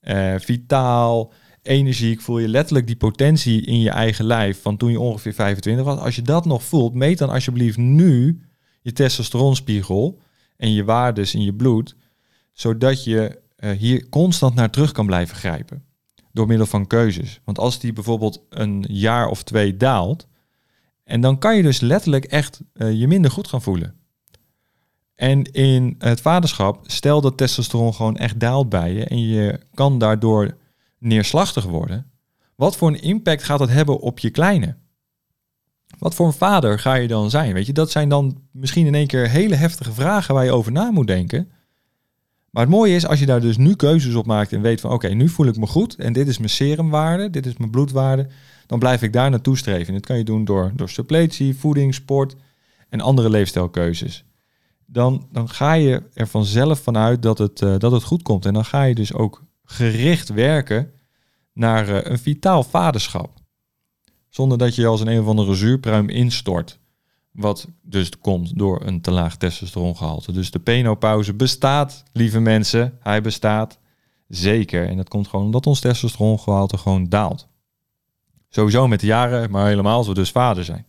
uh, 0.03 0.35
vitaal, 0.39 1.33
energiek, 1.63 2.21
voel 2.21 2.39
je 2.39 2.49
letterlijk 2.49 2.87
die 2.87 2.97
potentie 2.97 3.67
in 3.67 3.81
je 3.81 3.91
eigen 3.91 4.25
lijf 4.25 4.63
van 4.63 4.77
toen 4.77 4.91
je 4.91 5.01
ongeveer 5.01 5.35
25 5.35 5.85
was. 5.85 5.99
Als 5.99 6.17
je 6.17 6.23
dat 6.23 6.45
nog 6.45 6.63
voelt, 6.63 6.95
meet 6.95 7.19
dan 7.19 7.31
alsjeblieft 7.31 7.77
nu 7.77 8.43
je 8.81 8.93
testosteronspiegel 8.93 10.21
en 10.57 10.73
je 10.73 10.85
waardes 10.85 11.35
in 11.35 11.43
je 11.43 11.55
bloed, 11.55 11.97
zodat 12.53 13.05
je 13.05 13.41
uh, 13.59 13.71
hier 13.71 14.09
constant 14.09 14.55
naar 14.55 14.71
terug 14.71 14.93
kan 14.93 15.07
blijven 15.07 15.37
grijpen 15.37 15.85
door 16.33 16.47
middel 16.47 16.67
van 16.67 16.87
keuzes. 16.87 17.41
Want 17.45 17.59
als 17.59 17.81
die 17.81 17.93
bijvoorbeeld 17.93 18.43
een 18.49 18.85
jaar 18.89 19.29
of 19.29 19.43
twee 19.43 19.77
daalt, 19.77 20.27
en 21.05 21.21
dan 21.21 21.39
kan 21.39 21.57
je 21.57 21.63
dus 21.63 21.81
letterlijk 21.81 22.25
echt 22.25 22.61
uh, 22.75 22.93
je 22.93 23.09
minder 23.09 23.31
goed 23.31 23.49
gaan 23.49 23.63
voelen. 23.63 23.98
En 25.19 25.43
in 25.43 25.95
het 25.99 26.21
vaderschap, 26.21 26.81
stel 26.83 27.21
dat 27.21 27.37
testosteron 27.37 27.95
gewoon 27.95 28.17
echt 28.17 28.41
daalt 28.41 28.69
bij 28.69 28.93
je 28.93 29.05
en 29.05 29.27
je 29.27 29.61
kan 29.75 29.99
daardoor 29.99 30.57
neerslachtig 30.99 31.65
worden. 31.65 32.11
Wat 32.55 32.77
voor 32.77 32.89
een 32.89 33.03
impact 33.03 33.43
gaat 33.43 33.59
dat 33.59 33.69
hebben 33.69 34.01
op 34.01 34.19
je 34.19 34.31
kleine? 34.31 34.77
Wat 35.99 36.15
voor 36.15 36.27
een 36.27 36.33
vader 36.33 36.79
ga 36.79 36.95
je 36.95 37.09
dan 37.09 37.31
zijn? 37.31 37.53
Weet 37.53 37.67
je, 37.67 37.73
dat 37.73 37.91
zijn 37.91 38.09
dan 38.09 38.41
misschien 38.51 38.87
in 38.87 38.95
één 38.95 39.07
keer 39.07 39.29
hele 39.29 39.55
heftige 39.55 39.93
vragen 39.93 40.35
waar 40.35 40.45
je 40.45 40.53
over 40.53 40.73
na 40.73 40.91
moet 40.91 41.07
denken. 41.07 41.49
Maar 42.51 42.63
het 42.63 42.73
mooie 42.73 42.95
is, 42.95 43.07
als 43.07 43.21
je 43.21 43.27
daar 43.27 43.41
dus 43.41 43.57
nu 43.57 43.75
keuzes 43.75 44.15
op 44.15 44.27
maakt 44.27 44.53
en 44.53 44.61
weet 44.61 44.81
van 44.81 44.91
oké, 44.93 45.09
nu 45.09 45.29
voel 45.29 45.47
ik 45.47 45.57
me 45.57 45.67
goed 45.67 45.95
en 45.95 46.13
dit 46.13 46.29
is 46.29 46.39
mijn 46.39 46.51
serumwaarde, 46.51 47.31
dit 47.31 47.47
is 47.47 47.57
mijn 47.57 47.71
bloedwaarde, 47.71 48.27
dan 48.67 48.79
blijf 48.79 49.03
ik 49.03 49.13
daar 49.13 49.31
naartoe 49.31 49.57
streven. 49.57 49.87
En 49.87 49.95
dit 49.95 50.07
kan 50.07 50.17
je 50.17 50.25
doen 50.25 50.45
door, 50.45 50.73
door 50.77 50.89
suppletie, 50.89 51.57
voeding, 51.57 51.95
sport 51.95 52.37
en 52.89 53.01
andere 53.01 53.31
leefstijlkeuzes. 53.31 54.27
Dan, 54.91 55.29
dan 55.33 55.49
ga 55.49 55.73
je 55.73 56.03
er 56.15 56.27
vanzelf 56.27 56.81
vanuit 56.81 57.23
dat 57.23 57.39
het, 57.39 57.61
uh, 57.61 57.79
dat 57.79 57.93
het 57.93 58.03
goed 58.03 58.23
komt. 58.23 58.47
En 58.47 58.55
dan 58.55 58.65
ga 58.65 58.83
je 58.83 58.95
dus 58.95 59.13
ook 59.15 59.45
gericht 59.65 60.29
werken 60.29 60.91
naar 61.53 61.89
uh, 61.89 61.99
een 62.03 62.19
vitaal 62.19 62.63
vaderschap. 62.63 63.31
Zonder 64.29 64.59
dat 64.59 64.75
je 64.75 64.87
als 64.87 65.01
een 65.01 65.09
een 65.09 65.21
of 65.21 65.27
andere 65.27 65.55
zuurpruim 65.55 66.09
instort. 66.09 66.79
Wat 67.31 67.69
dus 67.83 68.19
komt 68.19 68.59
door 68.59 68.87
een 68.87 69.01
te 69.01 69.11
laag 69.11 69.37
testosterongehalte. 69.37 70.33
Dus 70.33 70.51
de 70.51 70.59
penopauze 70.59 71.35
bestaat, 71.35 72.03
lieve 72.13 72.41
mensen. 72.41 72.99
Hij 73.01 73.21
bestaat 73.21 73.79
zeker. 74.29 74.89
En 74.89 74.97
dat 74.97 75.09
komt 75.09 75.29
gewoon 75.29 75.45
omdat 75.45 75.67
ons 75.67 75.81
testosterongehalte 75.81 76.79
gewoon 76.79 77.09
daalt. 77.09 77.49
Sowieso 78.49 78.89
met 78.89 79.01
de 79.01 79.07
jaren, 79.07 79.51
maar 79.51 79.67
helemaal 79.67 79.97
als 79.97 80.07
we 80.07 80.15
dus 80.15 80.31
vader 80.31 80.65
zijn. 80.65 80.85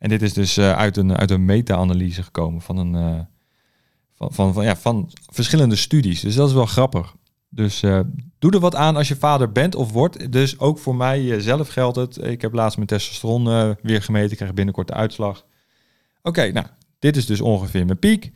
En 0.00 0.08
dit 0.08 0.22
is 0.22 0.32
dus 0.32 0.58
uh, 0.58 0.72
uit 0.72 0.96
een, 0.96 1.16
uit 1.16 1.30
een 1.30 1.44
meta-analyse 1.44 2.22
gekomen 2.22 2.60
van, 2.60 2.76
een, 2.76 2.94
uh, 2.94 3.20
van, 4.14 4.32
van, 4.32 4.52
van, 4.52 4.64
ja, 4.64 4.76
van 4.76 5.10
verschillende 5.32 5.76
studies. 5.76 6.20
Dus 6.20 6.34
dat 6.34 6.48
is 6.48 6.54
wel 6.54 6.66
grappig. 6.66 7.14
Dus 7.48 7.82
uh, 7.82 8.00
doe 8.38 8.52
er 8.52 8.60
wat 8.60 8.74
aan 8.74 8.96
als 8.96 9.08
je 9.08 9.16
vader 9.16 9.52
bent 9.52 9.74
of 9.74 9.92
wordt. 9.92 10.32
Dus 10.32 10.58
ook 10.58 10.78
voor 10.78 10.96
mij 10.96 11.40
zelf 11.40 11.68
geldt 11.68 11.96
het. 11.96 12.24
Ik 12.24 12.40
heb 12.40 12.52
laatst 12.52 12.76
mijn 12.76 12.88
testosteron 12.88 13.76
weer 13.82 14.02
gemeten. 14.02 14.30
Ik 14.30 14.36
krijg 14.36 14.54
binnenkort 14.54 14.88
de 14.88 14.94
uitslag. 14.94 15.44
Oké, 16.22 16.52
nou, 16.52 16.66
dit 16.98 17.16
is 17.16 17.26
dus 17.26 17.40
ongeveer 17.40 17.84
mijn 17.86 17.98
piek. 17.98 18.32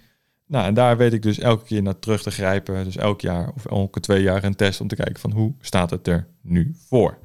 Nou, 0.46 0.66
en 0.66 0.74
daar 0.74 0.96
weet 0.96 1.12
ik 1.12 1.22
dus 1.22 1.38
elke 1.38 1.64
keer 1.64 1.82
naar 1.82 1.98
terug 1.98 2.22
te 2.22 2.30
grijpen. 2.30 2.84
Dus 2.84 2.96
elk 2.96 3.20
jaar 3.20 3.52
of 3.54 3.66
elke 3.66 4.00
twee 4.00 4.22
jaar 4.22 4.44
een 4.44 4.56
test 4.56 4.80
om 4.80 4.88
te 4.88 4.96
kijken 4.96 5.20
van 5.20 5.32
hoe 5.32 5.54
staat 5.60 5.90
het 5.90 6.08
er 6.08 6.26
nu 6.42 6.76
voor. 6.88 7.18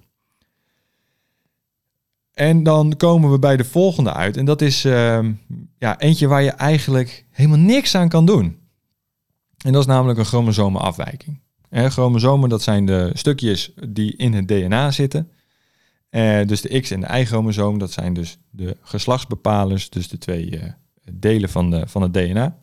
En 2.40 2.64
dan 2.64 2.94
komen 2.98 3.32
we 3.32 3.40
bij 3.40 3.58
de 3.58 3.64
volgende 3.64 4.14
uit. 4.14 4.38
En 4.38 4.46
dat 4.46 4.62
is 4.62 4.86
ehm, 4.86 5.32
ja, 5.78 6.00
eentje 6.00 6.28
waar 6.28 6.42
je 6.42 6.52
eigenlijk 6.52 7.26
helemaal 7.32 7.58
niks 7.58 7.96
aan 7.96 8.10
kan 8.10 8.26
doen. 8.26 8.58
En 9.58 9.72
dat 9.72 9.82
is 9.82 9.88
namelijk 9.88 10.20
een 10.20 10.26
chromosomenafwijking. 10.26 11.40
En 11.70 11.92
chromosomen, 11.92 12.50
dat 12.50 12.62
zijn 12.62 12.86
de 12.86 13.12
stukjes 13.14 13.72
die 13.90 14.16
in 14.16 14.34
het 14.34 14.48
DNA 14.48 14.92
zitten. 14.92 15.32
Uh, 16.12 16.46
dus 16.46 16.62
de 16.62 16.80
X 16.80 16.92
en 16.92 17.02
de 17.02 17.20
Y-chromosoom, 17.20 17.78
dat 17.78 17.92
zijn 17.92 18.14
dus 18.14 18.38
de 18.50 18.78
geslachtsbepalers, 18.82 19.90
dus 19.90 20.08
de 20.08 20.18
twee 20.18 20.52
uh, 20.52 20.64
delen 21.12 21.50
van, 21.50 21.72
de, 21.72 21.88
van 21.88 22.02
het 22.02 22.14
DNA. 22.14 22.58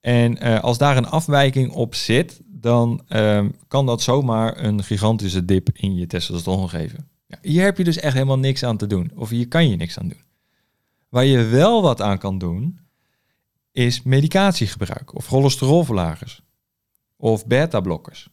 En 0.00 0.46
uh, 0.46 0.60
als 0.60 0.78
daar 0.78 0.96
een 0.96 1.08
afwijking 1.08 1.72
op 1.72 1.94
zit, 1.94 2.40
dan 2.46 3.02
ehm, 3.08 3.48
kan 3.68 3.86
dat 3.86 4.02
zomaar 4.02 4.64
een 4.64 4.84
gigantische 4.84 5.44
dip 5.44 5.68
in 5.72 5.94
je 5.94 6.06
testosteron 6.06 6.68
geven. 6.68 7.10
Hier 7.40 7.64
heb 7.64 7.78
je 7.78 7.84
dus 7.84 7.96
echt 7.96 8.14
helemaal 8.14 8.38
niks 8.38 8.62
aan 8.62 8.76
te 8.76 8.86
doen. 8.86 9.10
Of 9.14 9.28
hier 9.28 9.48
kan 9.48 9.68
je 9.68 9.76
niks 9.76 9.98
aan 9.98 10.08
doen. 10.08 10.22
Waar 11.08 11.24
je 11.24 11.44
wel 11.44 11.82
wat 11.82 12.00
aan 12.00 12.18
kan 12.18 12.38
doen, 12.38 12.80
is 13.72 14.02
medicatiegebruik 14.02 15.14
of 15.14 15.26
cholesterolverlagers 15.26 16.42
of 17.16 17.46
beta-blokkers. 17.46 18.28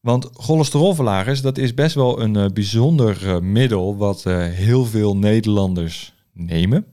Want 0.00 0.28
cholesterolverlagers, 0.32 1.40
dat 1.40 1.58
is 1.58 1.74
best 1.74 1.94
wel 1.94 2.20
een 2.20 2.36
uh, 2.36 2.46
bijzonder 2.46 3.26
uh, 3.26 3.38
middel 3.38 3.96
wat 3.96 4.24
uh, 4.24 4.46
heel 4.46 4.84
veel 4.84 5.16
Nederlanders 5.16 6.14
nemen. 6.32 6.86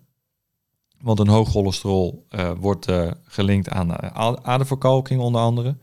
Want 1.00 1.20
een 1.20 1.28
hoog 1.28 1.50
cholesterol 1.50 2.28
wordt 2.60 2.92
gelinkt 3.24 3.70
aan 3.70 4.14
aderverkalking 4.44 5.22
onder 5.22 5.42
andere. 5.42 5.78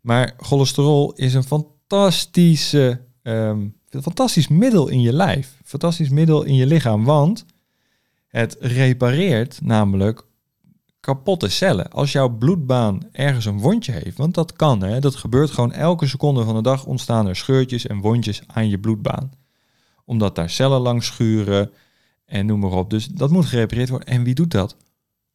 Maar 0.00 0.34
cholesterol 0.36 1.12
is 1.12 1.34
een 1.34 1.44
fantastische, 1.44 3.06
um, 3.22 3.75
fantastisch 4.02 4.48
middel 4.48 4.88
in 4.88 5.00
je 5.00 5.12
lijf. 5.12 5.58
Fantastisch 5.64 6.08
middel 6.08 6.42
in 6.42 6.54
je 6.54 6.66
lichaam, 6.66 7.04
want 7.04 7.44
het 8.26 8.56
repareert 8.60 9.60
namelijk 9.62 10.26
kapotte 11.00 11.48
cellen. 11.48 11.90
Als 11.90 12.12
jouw 12.12 12.28
bloedbaan 12.28 13.00
ergens 13.12 13.44
een 13.44 13.58
wondje 13.58 13.92
heeft, 13.92 14.16
want 14.16 14.34
dat 14.34 14.52
kan, 14.52 14.82
hè, 14.82 15.00
dat 15.00 15.16
gebeurt 15.16 15.50
gewoon 15.50 15.72
elke 15.72 16.06
seconde 16.06 16.44
van 16.44 16.54
de 16.54 16.62
dag 16.62 16.84
ontstaan 16.84 17.26
er 17.26 17.36
scheurtjes 17.36 17.86
en 17.86 18.00
wondjes 18.00 18.42
aan 18.46 18.68
je 18.68 18.78
bloedbaan. 18.78 19.32
Omdat 20.04 20.34
daar 20.34 20.50
cellen 20.50 20.80
langs 20.80 21.06
schuren 21.06 21.70
en 22.24 22.46
noem 22.46 22.60
maar 22.60 22.72
op. 22.72 22.90
Dus 22.90 23.06
dat 23.06 23.30
moet 23.30 23.44
gerepareerd 23.44 23.88
worden. 23.88 24.08
En 24.08 24.22
wie 24.22 24.34
doet 24.34 24.50
dat? 24.50 24.76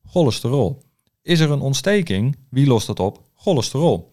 Cholesterol. 0.05 0.83
Is 1.21 1.39
er 1.39 1.51
een 1.51 1.61
ontsteking? 1.61 2.37
Wie 2.49 2.67
lost 2.67 2.87
dat 2.87 2.99
op? 2.99 3.21
Cholesterol. 3.35 4.10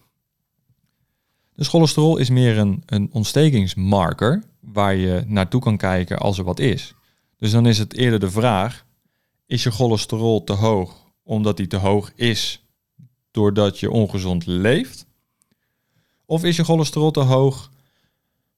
Dus 1.59 1.67
cholesterol 1.67 2.17
is 2.17 2.29
meer 2.29 2.57
een, 2.57 2.83
een 2.85 3.09
ontstekingsmarker 3.11 4.43
waar 4.59 4.95
je 4.95 5.23
naartoe 5.27 5.61
kan 5.61 5.77
kijken 5.77 6.17
als 6.17 6.37
er 6.37 6.43
wat 6.43 6.59
is. 6.59 6.93
Dus 7.37 7.51
dan 7.51 7.65
is 7.65 7.77
het 7.77 7.93
eerder 7.93 8.19
de 8.19 8.31
vraag: 8.31 8.85
is 9.45 9.63
je 9.63 9.71
cholesterol 9.71 10.43
te 10.43 10.53
hoog 10.53 11.05
omdat 11.23 11.57
die 11.57 11.67
te 11.67 11.77
hoog 11.77 12.11
is 12.15 12.65
doordat 13.31 13.79
je 13.79 13.91
ongezond 13.91 14.45
leeft? 14.45 15.05
Of 16.25 16.43
is 16.43 16.55
je 16.55 16.63
cholesterol 16.63 17.11
te 17.11 17.19
hoog 17.19 17.71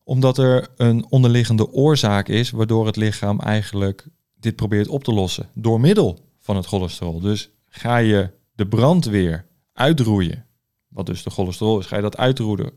omdat 0.03 0.37
er 0.37 0.67
een 0.75 1.05
onderliggende 1.09 1.71
oorzaak 1.71 2.27
is 2.27 2.49
waardoor 2.49 2.85
het 2.85 2.95
lichaam 2.95 3.39
eigenlijk 3.39 4.07
dit 4.39 4.55
probeert 4.55 4.87
op 4.87 5.03
te 5.03 5.13
lossen 5.13 5.49
door 5.53 5.79
middel 5.79 6.19
van 6.39 6.55
het 6.55 6.65
cholesterol? 6.65 7.19
Dus 7.19 7.49
ga 7.67 7.97
je 7.97 8.29
de 8.55 8.67
brandweer 8.67 9.45
uitroeien, 9.73 10.45
wat 10.91 11.05
dus 11.05 11.23
de 11.23 11.29
cholesterol 11.29 11.79
is, 11.79 11.85
ga 11.85 11.95
je 11.95 12.01
dat 12.01 12.17
uitroeien 12.17 12.73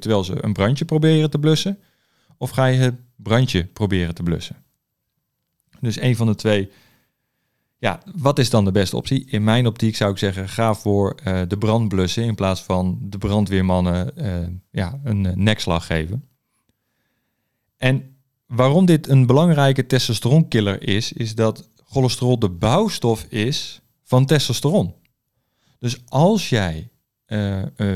terwijl 0.00 0.24
ze 0.24 0.44
een 0.44 0.52
brandje 0.52 0.84
proberen 0.84 1.30
te 1.30 1.38
blussen? 1.38 1.78
Of 2.36 2.50
ga 2.50 2.66
je 2.66 2.78
het 2.78 3.00
brandje 3.16 3.64
proberen 3.64 4.14
te 4.14 4.22
blussen? 4.22 4.56
Dus 5.80 6.00
een 6.00 6.16
van 6.16 6.26
de 6.26 6.34
twee 6.34 6.70
ja, 7.78 8.02
wat 8.16 8.38
is 8.38 8.50
dan 8.50 8.64
de 8.64 8.72
beste 8.72 8.96
optie? 8.96 9.24
In 9.26 9.44
mijn 9.44 9.66
optiek 9.66 9.96
zou 9.96 10.10
ik 10.10 10.18
zeggen, 10.18 10.48
ga 10.48 10.74
voor 10.74 11.14
uh, 11.24 11.40
de 11.48 11.58
brandblussen 11.58 12.24
in 12.24 12.34
plaats 12.34 12.62
van 12.62 12.98
de 13.00 13.18
brandweermannen 13.18 14.12
uh, 14.16 14.46
ja, 14.70 15.00
een 15.04 15.24
uh, 15.24 15.32
nekslag 15.34 15.86
geven. 15.86 16.28
En 17.76 18.16
waarom 18.46 18.86
dit 18.86 19.08
een 19.08 19.26
belangrijke 19.26 19.86
testosteronkiller 19.86 20.88
is, 20.88 21.12
is 21.12 21.34
dat 21.34 21.68
cholesterol 21.84 22.38
de 22.38 22.48
bouwstof 22.48 23.24
is 23.28 23.80
van 24.02 24.26
testosteron. 24.26 24.94
Dus 25.78 26.02
als 26.06 26.48
jij 26.48 26.88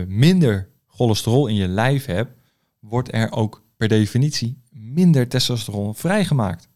minder 0.06 0.70
cholesterol 0.86 1.46
in 1.46 1.54
je 1.54 1.68
lijf 1.68 2.04
hebt, 2.04 2.32
wordt 2.78 3.12
er 3.12 3.32
ook 3.32 3.64
per 3.76 3.88
definitie 3.88 4.62
minder 4.70 5.28
testosteron 5.28 5.94
vrijgemaakt. 5.94 6.68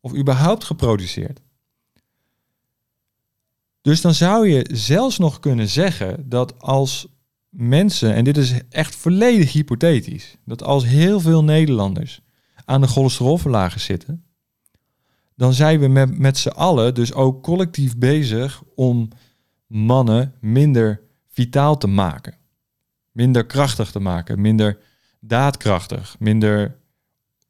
Of 0.00 0.14
überhaupt 0.14 0.64
geproduceerd. 0.64 1.40
Dus 3.80 4.00
dan 4.00 4.14
zou 4.14 4.48
je 4.48 4.68
zelfs 4.72 5.18
nog 5.18 5.40
kunnen 5.40 5.68
zeggen 5.68 6.28
dat 6.28 6.60
als 6.60 7.06
mensen, 7.48 8.14
en 8.14 8.24
dit 8.24 8.36
is 8.36 8.54
echt 8.68 8.96
volledig 8.96 9.52
hypothetisch, 9.52 10.36
dat 10.44 10.62
als 10.62 10.84
heel 10.84 11.20
veel 11.20 11.44
Nederlanders 11.44 12.20
aan 12.64 12.80
de 12.80 12.86
cholesterolverlager 12.86 13.80
zitten, 13.80 14.24
dan 15.34 15.54
zijn 15.54 15.80
we 15.80 15.88
met, 15.88 16.18
met 16.18 16.38
z'n 16.38 16.48
allen 16.48 16.94
dus 16.94 17.12
ook 17.12 17.42
collectief 17.42 17.96
bezig 17.96 18.62
om 18.74 19.08
mannen 19.66 20.34
minder 20.40 21.00
vitaal 21.38 21.76
te 21.78 21.86
maken. 21.86 22.34
Minder 23.12 23.46
krachtig 23.46 23.90
te 23.90 24.00
maken, 24.00 24.40
minder 24.40 24.78
daadkrachtig, 25.20 26.16
minder 26.18 26.76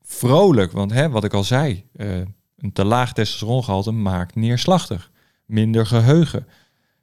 vrolijk. 0.03 0.73
Want 0.73 0.93
hè, 0.93 1.11
wat 1.11 1.25
ik 1.25 1.33
al 1.33 1.45
zei, 1.45 1.85
uh, 1.97 2.17
een 2.57 2.73
te 2.73 2.85
laag 2.85 3.13
testosterongehalte 3.13 3.91
maakt 3.91 4.35
neerslachtig 4.35 5.11
minder 5.45 5.87
geheugen. 5.87 6.47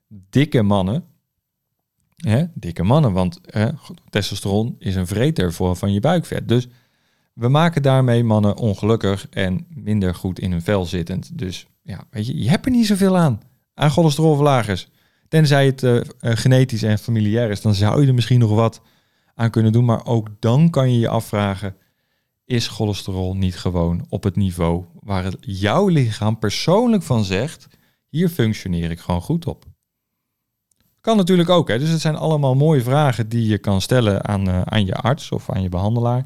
Dikke 0.08 0.62
mannen, 0.62 1.04
hè, 2.16 2.46
dikke 2.54 2.84
mannen, 2.84 3.14
want 3.14 3.40
hè, 3.46 3.70
testosteron 4.10 4.76
is 4.80 4.96
een 4.96 5.08
vreter 5.08 5.54
voor, 5.54 5.76
van 5.76 5.94
je 5.94 6.00
buikvet. 6.00 6.48
Dus 6.48 6.68
we 7.34 7.48
maken 7.48 7.82
daarmee 7.82 8.24
mannen 8.24 8.58
ongelukkig 8.58 9.28
en 9.30 9.66
minder 9.70 10.16
goed 10.16 10.40
in 10.40 10.52
hun 10.52 10.62
vel 10.62 10.86
zittend. 10.86 11.38
Dus 11.38 11.68
ja, 11.82 12.08
weet 12.10 12.28
je, 12.28 12.42
je 12.42 12.50
hebt 12.50 12.66
er 12.66 12.72
niet 12.72 12.88
zoveel 12.88 13.18
aan, 13.18 13.42
aan 13.74 13.90
cholesterolverlagers. 13.90 14.90
Tenzij 15.36 15.66
het 15.66 15.84
uh, 15.84 16.02
genetisch 16.20 16.84
en 16.84 16.98
familiair 16.98 17.50
is, 17.50 17.62
dan 17.62 17.74
zou 17.74 18.02
je 18.02 18.08
er 18.08 18.14
misschien 18.14 18.40
nog 18.40 18.52
wat 18.52 18.82
aan 19.34 19.50
kunnen 19.50 19.72
doen. 19.72 19.86
Maar 19.86 20.06
ook 20.06 20.30
dan 20.40 20.70
kan 20.70 20.92
je 20.92 21.00
je 21.00 21.08
afvragen, 21.08 21.76
is 22.46 22.68
cholesterol 22.68 23.36
niet 23.36 23.58
gewoon 23.58 24.06
op 24.10 24.24
het 24.24 24.36
niveau 24.36 24.86
waar 25.00 25.24
het 25.24 25.38
jouw 25.40 25.88
lichaam 25.88 26.40
persoonlijk 26.40 27.04
van 27.04 27.24
zegt, 27.24 27.68
hier 28.10 28.30
functioneer 28.30 28.92
ik 28.92 29.00
gewoon 29.00 29.22
goed 29.22 29.46
op. 29.46 29.66
Kan 31.02 31.18
natuurlijk 31.18 31.50
ook. 31.50 31.68
Hè? 31.68 31.80
Dus 31.80 31.90
het 31.90 32.02
zijn 32.02 32.16
allemaal 32.16 32.56
mooie 32.56 32.82
vragen 32.82 33.30
die 33.30 33.48
je 33.48 33.58
kan 33.58 33.82
stellen 33.82 34.26
aan, 34.26 34.50
uh, 34.50 34.62
aan 34.62 34.86
je 34.86 34.96
arts 34.96 35.32
of 35.32 35.50
aan 35.50 35.62
je 35.62 35.70
behandelaar. 35.70 36.26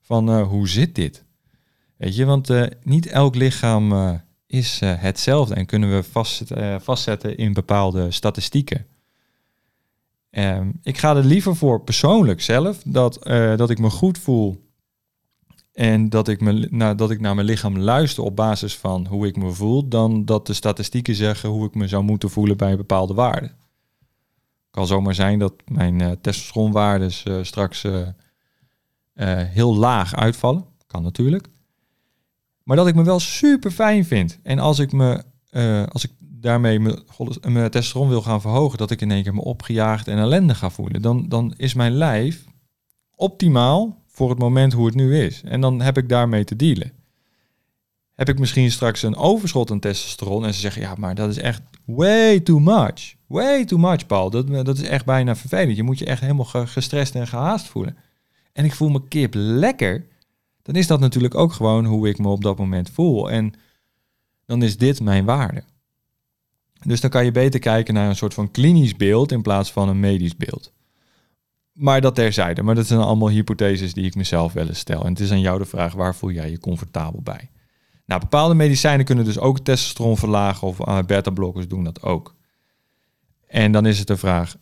Van 0.00 0.40
hoe 0.40 0.68
zit 0.68 0.94
dit? 0.94 1.24
Weet 1.96 2.16
je, 2.16 2.24
want 2.24 2.50
niet 2.82 3.06
elk 3.06 3.34
lichaam 3.34 3.92
is 4.50 4.80
hetzelfde 4.84 5.54
en 5.54 5.66
kunnen 5.66 5.90
we 5.90 6.02
vast, 6.02 6.42
vastzetten 6.78 7.36
in 7.36 7.52
bepaalde 7.52 8.10
statistieken. 8.10 8.86
Um, 10.30 10.78
ik 10.82 10.98
ga 10.98 11.16
er 11.16 11.24
liever 11.24 11.56
voor 11.56 11.80
persoonlijk 11.80 12.40
zelf 12.40 12.82
dat, 12.84 13.18
dat 13.56 13.70
ik 13.70 13.78
me 13.78 13.90
goed 13.90 14.18
voel 14.18 14.68
en 15.72 16.08
dat 16.08 16.28
ik, 16.28 16.40
me, 16.40 16.68
nou, 16.70 16.94
dat 16.94 17.10
ik 17.10 17.20
naar 17.20 17.34
mijn 17.34 17.46
lichaam 17.46 17.78
luister 17.78 18.24
op 18.24 18.36
basis 18.36 18.76
van 18.76 19.06
hoe 19.06 19.26
ik 19.26 19.36
me 19.36 19.50
voel, 19.50 19.88
dan 19.88 20.24
dat 20.24 20.46
de 20.46 20.52
statistieken 20.52 21.14
zeggen 21.14 21.48
hoe 21.48 21.66
ik 21.66 21.74
me 21.74 21.88
zou 21.88 22.02
moeten 22.02 22.30
voelen 22.30 22.56
bij 22.56 22.76
bepaalde 22.76 23.14
waarde. 23.14 23.46
Het 23.46 24.70
kan 24.70 24.86
zomaar 24.86 25.14
zijn 25.14 25.38
dat 25.38 25.54
mijn 25.66 26.20
testosteronwaardes 26.20 27.24
straks 27.42 27.86
heel 29.52 29.76
laag 29.76 30.14
uitvallen. 30.14 30.64
Kan 30.86 31.02
natuurlijk. 31.02 31.48
Maar 32.70 32.78
dat 32.78 32.88
ik 32.88 32.94
me 32.94 33.02
wel 33.02 33.20
super 33.20 33.70
fijn 33.70 34.04
vind. 34.04 34.38
En 34.42 34.58
als 34.58 34.78
ik 34.78 34.92
me, 34.92 35.22
als 35.92 36.04
ik 36.04 36.10
daarmee 36.20 36.80
mijn, 36.80 37.02
mijn 37.48 37.70
testosteron 37.70 38.08
wil 38.08 38.22
gaan 38.22 38.40
verhogen, 38.40 38.78
dat 38.78 38.90
ik 38.90 39.00
in 39.00 39.10
één 39.10 39.22
keer 39.22 39.34
me 39.34 39.44
opgejaagd 39.44 40.08
en 40.08 40.18
ellende 40.18 40.54
ga 40.54 40.70
voelen, 40.70 41.02
dan, 41.02 41.28
dan 41.28 41.54
is 41.56 41.74
mijn 41.74 41.92
lijf 41.92 42.44
optimaal 43.16 44.02
voor 44.06 44.30
het 44.30 44.38
moment 44.38 44.72
hoe 44.72 44.86
het 44.86 44.94
nu 44.94 45.18
is. 45.18 45.42
En 45.44 45.60
dan 45.60 45.80
heb 45.80 45.98
ik 45.98 46.08
daarmee 46.08 46.44
te 46.44 46.56
dealen. 46.56 46.92
Heb 48.14 48.28
ik 48.28 48.38
misschien 48.38 48.70
straks 48.70 49.02
een 49.02 49.16
overschot 49.16 49.70
aan 49.70 49.80
testosteron 49.80 50.44
en 50.44 50.54
ze 50.54 50.60
zeggen, 50.60 50.82
ja, 50.82 50.94
maar 50.98 51.14
dat 51.14 51.30
is 51.30 51.38
echt 51.38 51.62
way 51.84 52.40
too 52.40 52.58
much. 52.58 53.14
Way 53.26 53.64
too 53.64 53.78
much, 53.78 54.06
Paul. 54.06 54.30
Dat, 54.30 54.64
dat 54.64 54.78
is 54.78 54.88
echt 54.88 55.04
bijna 55.04 55.36
vervelend. 55.36 55.76
Je 55.76 55.82
moet 55.82 55.98
je 55.98 56.04
echt 56.04 56.20
helemaal 56.20 56.66
gestrest 56.66 57.14
en 57.14 57.26
gehaast 57.26 57.66
voelen. 57.66 57.96
En 58.52 58.64
ik 58.64 58.74
voel 58.74 58.88
me 58.88 59.08
kip 59.08 59.34
lekker. 59.36 60.06
Dan 60.70 60.78
is 60.78 60.86
dat 60.86 61.00
natuurlijk 61.00 61.34
ook 61.34 61.52
gewoon 61.52 61.84
hoe 61.84 62.08
ik 62.08 62.18
me 62.18 62.28
op 62.28 62.42
dat 62.42 62.58
moment 62.58 62.90
voel. 62.90 63.30
En 63.30 63.52
dan 64.46 64.62
is 64.62 64.76
dit 64.76 65.00
mijn 65.00 65.24
waarde. 65.24 65.62
Dus 66.84 67.00
dan 67.00 67.10
kan 67.10 67.24
je 67.24 67.32
beter 67.32 67.60
kijken 67.60 67.94
naar 67.94 68.08
een 68.08 68.16
soort 68.16 68.34
van 68.34 68.50
klinisch 68.50 68.96
beeld 68.96 69.32
in 69.32 69.42
plaats 69.42 69.72
van 69.72 69.88
een 69.88 70.00
medisch 70.00 70.36
beeld. 70.36 70.72
Maar 71.72 72.00
dat 72.00 72.14
terzijde. 72.14 72.62
Maar 72.62 72.74
dat 72.74 72.86
zijn 72.86 73.00
allemaal 73.00 73.28
hypotheses 73.28 73.94
die 73.94 74.04
ik 74.04 74.14
mezelf 74.14 74.52
wel 74.52 74.66
eens 74.66 74.78
stel. 74.78 75.04
En 75.04 75.10
het 75.10 75.20
is 75.20 75.30
aan 75.30 75.40
jou 75.40 75.58
de 75.58 75.64
vraag, 75.64 75.92
waar 75.92 76.14
voel 76.14 76.30
jij 76.30 76.50
je 76.50 76.58
comfortabel 76.58 77.22
bij? 77.22 77.50
Nou, 78.06 78.20
bepaalde 78.20 78.54
medicijnen 78.54 79.06
kunnen 79.06 79.24
dus 79.24 79.38
ook 79.38 79.58
testosteron 79.58 80.16
verlagen 80.16 80.68
of 80.68 80.78
uh, 80.78 80.98
beta-blokkers 81.06 81.68
doen 81.68 81.84
dat 81.84 82.02
ook. 82.02 82.34
En 83.46 83.72
dan 83.72 83.86
is 83.86 83.98
het 83.98 84.06
de 84.06 84.16
vraag, 84.16 84.56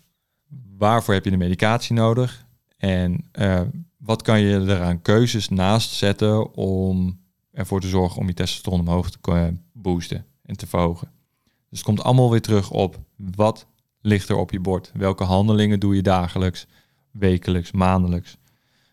waarvoor 0.76 1.14
heb 1.14 1.24
je 1.24 1.30
de 1.30 1.36
medicatie 1.36 1.94
nodig? 1.94 2.46
En 2.76 3.24
uh, 3.32 3.60
wat 3.98 4.22
kan 4.22 4.40
je 4.40 4.60
eraan 4.60 5.02
keuzes 5.02 5.48
naast 5.48 5.90
zetten 5.90 6.54
om 6.54 7.20
ervoor 7.52 7.80
te 7.80 7.88
zorgen 7.88 8.20
om 8.20 8.26
je 8.26 8.34
testosteron 8.34 8.80
omhoog 8.80 9.10
te 9.10 9.56
boosten 9.72 10.26
en 10.42 10.56
te 10.56 10.66
verhogen? 10.66 11.10
Dus 11.44 11.78
het 11.78 11.82
komt 11.82 12.02
allemaal 12.02 12.30
weer 12.30 12.40
terug 12.40 12.70
op 12.70 12.98
wat 13.16 13.66
ligt 14.00 14.28
er 14.28 14.36
op 14.36 14.50
je 14.50 14.60
bord? 14.60 14.90
Welke 14.94 15.24
handelingen 15.24 15.80
doe 15.80 15.94
je 15.94 16.02
dagelijks, 16.02 16.66
wekelijks, 17.10 17.72
maandelijks? 17.72 18.36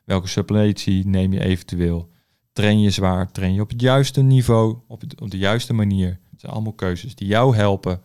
Welke 0.03 0.27
suppletie 0.27 1.07
neem 1.07 1.33
je 1.33 1.39
eventueel? 1.39 2.09
Train 2.53 2.81
je 2.81 2.89
zwaar? 2.89 3.31
Train 3.31 3.53
je 3.53 3.61
op 3.61 3.69
het 3.69 3.81
juiste 3.81 4.21
niveau? 4.21 4.77
Op, 4.87 5.03
op 5.21 5.31
de 5.31 5.37
juiste 5.37 5.73
manier? 5.73 6.19
Het 6.31 6.39
zijn 6.39 6.51
allemaal 6.51 6.73
keuzes 6.73 7.15
die 7.15 7.27
jou 7.27 7.55
helpen 7.55 8.01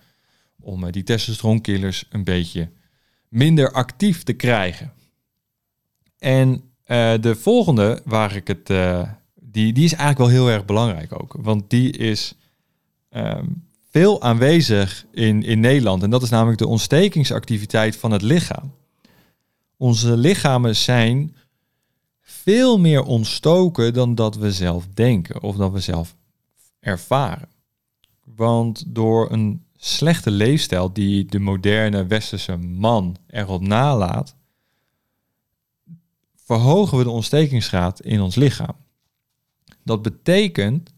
om 0.61 0.85
uh, 0.85 0.90
die 0.92 1.02
testosteronkillers 1.02 2.07
een 2.11 2.25
beetje 2.25 2.71
minder 3.28 3.73
actief 3.73 4.23
te 4.23 4.33
krijgen. 4.33 4.92
En 6.19 6.70
uh, 6.90 7.12
de 7.20 7.37
volgende 7.37 8.02
waar 8.04 8.37
ik 8.37 8.47
het, 8.47 8.70
uh, 8.70 9.02
die, 9.35 9.73
die 9.73 9.85
is 9.85 9.92
eigenlijk 9.92 10.18
wel 10.18 10.28
heel 10.28 10.54
erg 10.54 10.64
belangrijk 10.64 11.23
ook, 11.23 11.35
want 11.38 11.70
die 11.70 11.92
is 11.92 12.35
um, 13.11 13.68
veel 13.90 14.23
aanwezig 14.23 15.06
in, 15.12 15.42
in 15.42 15.61
Nederland. 15.61 16.02
En 16.02 16.11
dat 16.11 16.23
is 16.23 16.28
namelijk 16.28 16.59
de 16.59 16.66
ontstekingsactiviteit 16.66 17.97
van 17.97 18.11
het 18.11 18.23
lichaam. 18.23 18.73
Onze 19.76 20.16
lichamen 20.16 20.76
zijn 20.76 21.37
veel 22.20 22.78
meer 22.78 23.02
ontstoken 23.02 23.92
dan 23.92 24.14
dat 24.14 24.37
we 24.37 24.52
zelf 24.52 24.87
denken 24.94 25.42
of 25.42 25.56
dat 25.56 25.73
we 25.73 25.80
zelf 25.80 26.16
ervaren. 26.80 27.49
Want 28.25 28.85
door 28.87 29.32
een 29.32 29.64
slechte 29.76 30.30
leefstijl 30.30 30.92
die 30.92 31.25
de 31.25 31.38
moderne 31.38 32.06
westerse 32.06 32.56
man 32.56 33.16
erop 33.26 33.61
nalaat, 33.61 34.35
verhogen 36.50 36.99
we 36.99 37.04
de 37.04 37.11
ontstekingsgraad 37.11 38.00
in 38.00 38.21
ons 38.21 38.35
lichaam. 38.35 38.76
Dat 39.85 40.02
betekent 40.02 40.92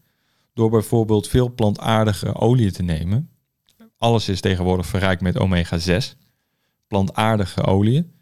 door 0.55 0.71
bijvoorbeeld 0.71 1.29
veel 1.29 1.55
plantaardige 1.55 2.35
olie 2.35 2.71
te 2.71 2.83
nemen. 2.83 3.31
Alles 3.99 4.29
is 4.29 4.41
tegenwoordig 4.41 4.87
verrijkt 4.87 5.23
met 5.23 5.39
omega-6, 5.39 6.17
plantaardige 6.87 7.65
oliën. 7.65 8.13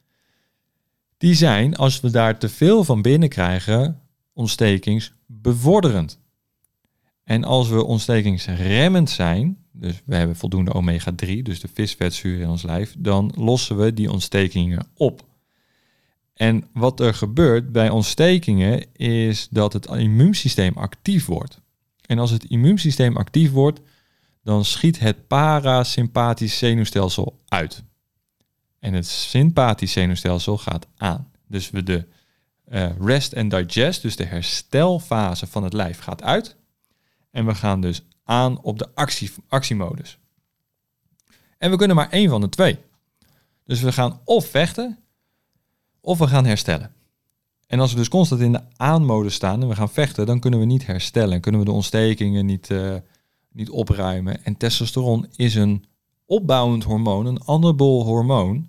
Die 1.16 1.34
zijn, 1.34 1.76
als 1.76 2.00
we 2.00 2.10
daar 2.10 2.38
te 2.38 2.48
veel 2.48 2.84
van 2.84 3.02
binnenkrijgen, 3.02 4.00
ontstekingsbevorderend. 4.32 6.18
En 7.24 7.44
als 7.44 7.68
we 7.68 7.84
ontstekingsremmend 7.84 9.10
zijn, 9.10 9.64
dus 9.72 10.02
we 10.04 10.14
hebben 10.14 10.36
voldoende 10.36 10.72
omega-3, 10.72 11.42
dus 11.42 11.60
de 11.60 11.68
visvetzuur 11.72 12.40
in 12.40 12.48
ons 12.48 12.62
lijf, 12.62 12.94
dan 12.98 13.32
lossen 13.36 13.76
we 13.76 13.94
die 13.94 14.10
ontstekingen 14.10 14.86
op. 14.96 15.28
En 16.40 16.68
wat 16.72 17.00
er 17.00 17.14
gebeurt 17.14 17.72
bij 17.72 17.90
ontstekingen 17.90 18.94
is 18.96 19.48
dat 19.50 19.72
het 19.72 19.86
immuunsysteem 19.86 20.76
actief 20.76 21.26
wordt. 21.26 21.60
En 22.06 22.18
als 22.18 22.30
het 22.30 22.44
immuunsysteem 22.44 23.16
actief 23.16 23.50
wordt, 23.50 23.80
dan 24.42 24.64
schiet 24.64 24.98
het 24.98 25.26
parasympathisch 25.26 26.58
zenuwstelsel 26.58 27.40
uit. 27.48 27.82
En 28.78 28.94
het 28.94 29.06
sympathisch 29.06 29.92
zenuwstelsel 29.92 30.58
gaat 30.58 30.86
aan. 30.96 31.30
Dus 31.46 31.70
we 31.70 31.82
de 31.82 32.06
uh, 32.68 32.90
rest 33.00 33.36
and 33.36 33.50
digest, 33.50 34.02
dus 34.02 34.16
de 34.16 34.24
herstelfase 34.24 35.46
van 35.46 35.64
het 35.64 35.72
lijf 35.72 35.98
gaat 35.98 36.22
uit. 36.22 36.56
En 37.30 37.46
we 37.46 37.54
gaan 37.54 37.80
dus 37.80 38.02
aan 38.24 38.62
op 38.62 38.78
de 38.78 38.88
actie, 38.94 39.32
actiemodus. 39.48 40.18
En 41.58 41.70
we 41.70 41.76
kunnen 41.76 41.96
maar 41.96 42.10
één 42.10 42.28
van 42.28 42.40
de 42.40 42.48
twee. 42.48 42.78
Dus 43.64 43.80
we 43.80 43.92
gaan 43.92 44.20
of 44.24 44.46
vechten, 44.46 44.99
of 46.00 46.18
we 46.18 46.26
gaan 46.26 46.44
herstellen. 46.44 46.92
En 47.66 47.80
als 47.80 47.90
we 47.90 47.96
dus 47.96 48.08
constant 48.08 48.40
in 48.40 48.52
de 48.52 48.62
aanmodus 48.76 49.34
staan 49.34 49.62
en 49.62 49.68
we 49.68 49.74
gaan 49.74 49.90
vechten, 49.90 50.26
dan 50.26 50.40
kunnen 50.40 50.60
we 50.60 50.66
niet 50.66 50.86
herstellen. 50.86 51.40
Kunnen 51.40 51.60
we 51.60 51.66
de 51.66 51.72
ontstekingen 51.72 52.46
niet, 52.46 52.70
uh, 52.70 52.94
niet 53.52 53.70
opruimen. 53.70 54.44
En 54.44 54.56
testosteron 54.56 55.26
is 55.36 55.54
een 55.54 55.84
opbouwend 56.24 56.84
hormoon, 56.84 57.26
een 57.26 57.44
anabool 57.44 58.04
hormoon, 58.04 58.68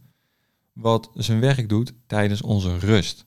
wat 0.73 1.09
zijn 1.13 1.39
werk 1.39 1.69
doet 1.69 1.93
tijdens 2.07 2.41
onze 2.41 2.77
rust. 2.77 3.25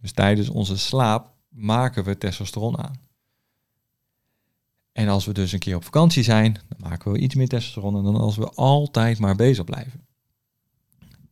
Dus 0.00 0.12
tijdens 0.12 0.48
onze 0.48 0.78
slaap 0.78 1.32
maken 1.48 2.04
we 2.04 2.18
testosteron 2.18 2.78
aan. 2.78 3.00
En 4.92 5.08
als 5.08 5.24
we 5.24 5.32
dus 5.32 5.52
een 5.52 5.58
keer 5.58 5.76
op 5.76 5.84
vakantie 5.84 6.22
zijn, 6.22 6.52
dan 6.52 6.90
maken 6.90 7.12
we 7.12 7.18
iets 7.18 7.34
meer 7.34 7.48
testosteron 7.48 8.04
dan 8.04 8.16
als 8.16 8.36
we 8.36 8.50
altijd 8.50 9.18
maar 9.18 9.36
bezig 9.36 9.64
blijven. 9.64 10.06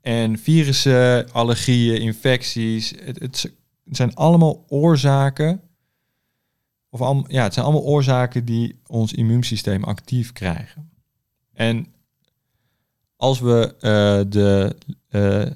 En 0.06 0.38
virussen, 0.38 1.32
allergieën, 1.32 2.00
infecties, 2.00 2.94
het, 3.04 3.18
het, 3.18 3.52
zijn 3.84 4.14
allemaal 4.14 4.64
oorzaken. 4.68 5.60
Of 6.90 7.00
al, 7.00 7.24
ja, 7.28 7.42
het 7.42 7.54
zijn 7.54 7.66
allemaal 7.66 7.84
oorzaken 7.84 8.44
die 8.44 8.80
ons 8.86 9.12
immuunsysteem 9.12 9.84
actief 9.84 10.32
krijgen. 10.32 10.90
En 11.52 11.86
als 13.16 13.40
we 13.40 13.74
uh, 13.74 14.30
de 14.30 14.76
uh, 15.10 15.52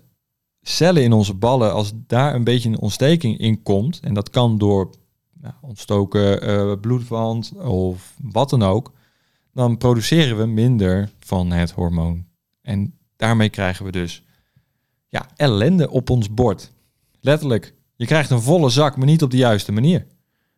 cellen 0.63 1.03
in 1.03 1.13
onze 1.13 1.35
ballen, 1.35 1.73
als 1.73 1.93
daar 2.07 2.35
een 2.35 2.45
beetje 2.45 2.69
een 2.69 2.81
ontsteking 2.81 3.39
in 3.39 3.63
komt, 3.63 4.01
en 4.01 4.15
dat 4.15 4.31
kan 4.31 4.59
door 4.59 4.91
nou, 5.41 5.55
ontstoken 5.61 6.49
uh, 6.49 6.81
bloedwand 6.81 7.53
of 7.57 8.15
wat 8.23 8.51
dan 8.51 8.63
ook, 8.63 8.93
dan 9.53 9.79
produceren 9.79 10.39
we 10.39 10.47
minder 10.47 11.11
van 11.19 11.51
het 11.51 11.71
hormoon. 11.71 12.25
En 12.63 12.99
daarmee 13.17 13.49
krijgen 13.49 13.85
we 13.85 13.93
dus 13.93 14.23
ja, 15.11 15.29
ellende 15.37 15.91
op 15.91 16.11
ons 16.11 16.35
bord. 16.35 16.73
Letterlijk 17.21 17.75
je 18.01 18.07
krijgt 18.07 18.31
een 18.31 18.43
volle 18.43 18.71
zak, 18.71 18.97
maar 18.97 19.07
niet 19.07 19.23
op 19.23 19.31
de 19.31 19.37
juiste 19.37 19.73
manier. 19.73 20.07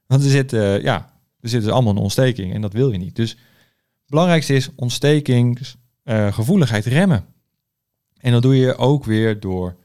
Want 0.07 0.23
er 0.23 0.31
zit, 0.31 0.53
uh, 0.53 0.83
ja, 0.83 1.21
er 1.41 1.49
zit 1.49 1.63
dus 1.63 1.71
allemaal 1.71 1.93
een 1.93 1.99
ontsteking 1.99 2.55
en 2.55 2.61
dat 2.61 2.73
wil 2.73 2.93
je 2.93 2.99
niet. 2.99 3.17
Dus 3.17 3.31
het 3.31 3.41
belangrijkste 4.07 4.55
is 4.55 4.71
ontstekingsgevoeligheid 4.75 6.87
uh, 6.87 6.93
remmen. 6.93 7.27
En 8.17 8.33
dat 8.33 8.43
doe 8.43 8.57
je 8.57 8.77
ook 8.77 9.05
weer 9.05 9.41
door 9.41 9.77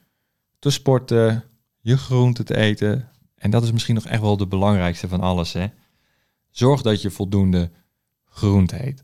te 0.59 0.69
sporten, 0.69 1.43
je 1.79 1.97
groente 1.97 2.43
te 2.43 2.57
eten. 2.57 3.09
En 3.35 3.51
dat 3.51 3.63
is 3.63 3.71
misschien 3.71 3.95
nog 3.95 4.05
echt 4.05 4.21
wel 4.21 4.37
de 4.37 4.47
belangrijkste 4.47 5.07
van 5.07 5.21
alles. 5.21 5.53
Hè? 5.53 5.67
Zorg 6.49 6.81
dat 6.81 7.01
je 7.01 7.11
voldoende 7.11 7.71
groente 8.25 8.85
eet. 8.85 9.03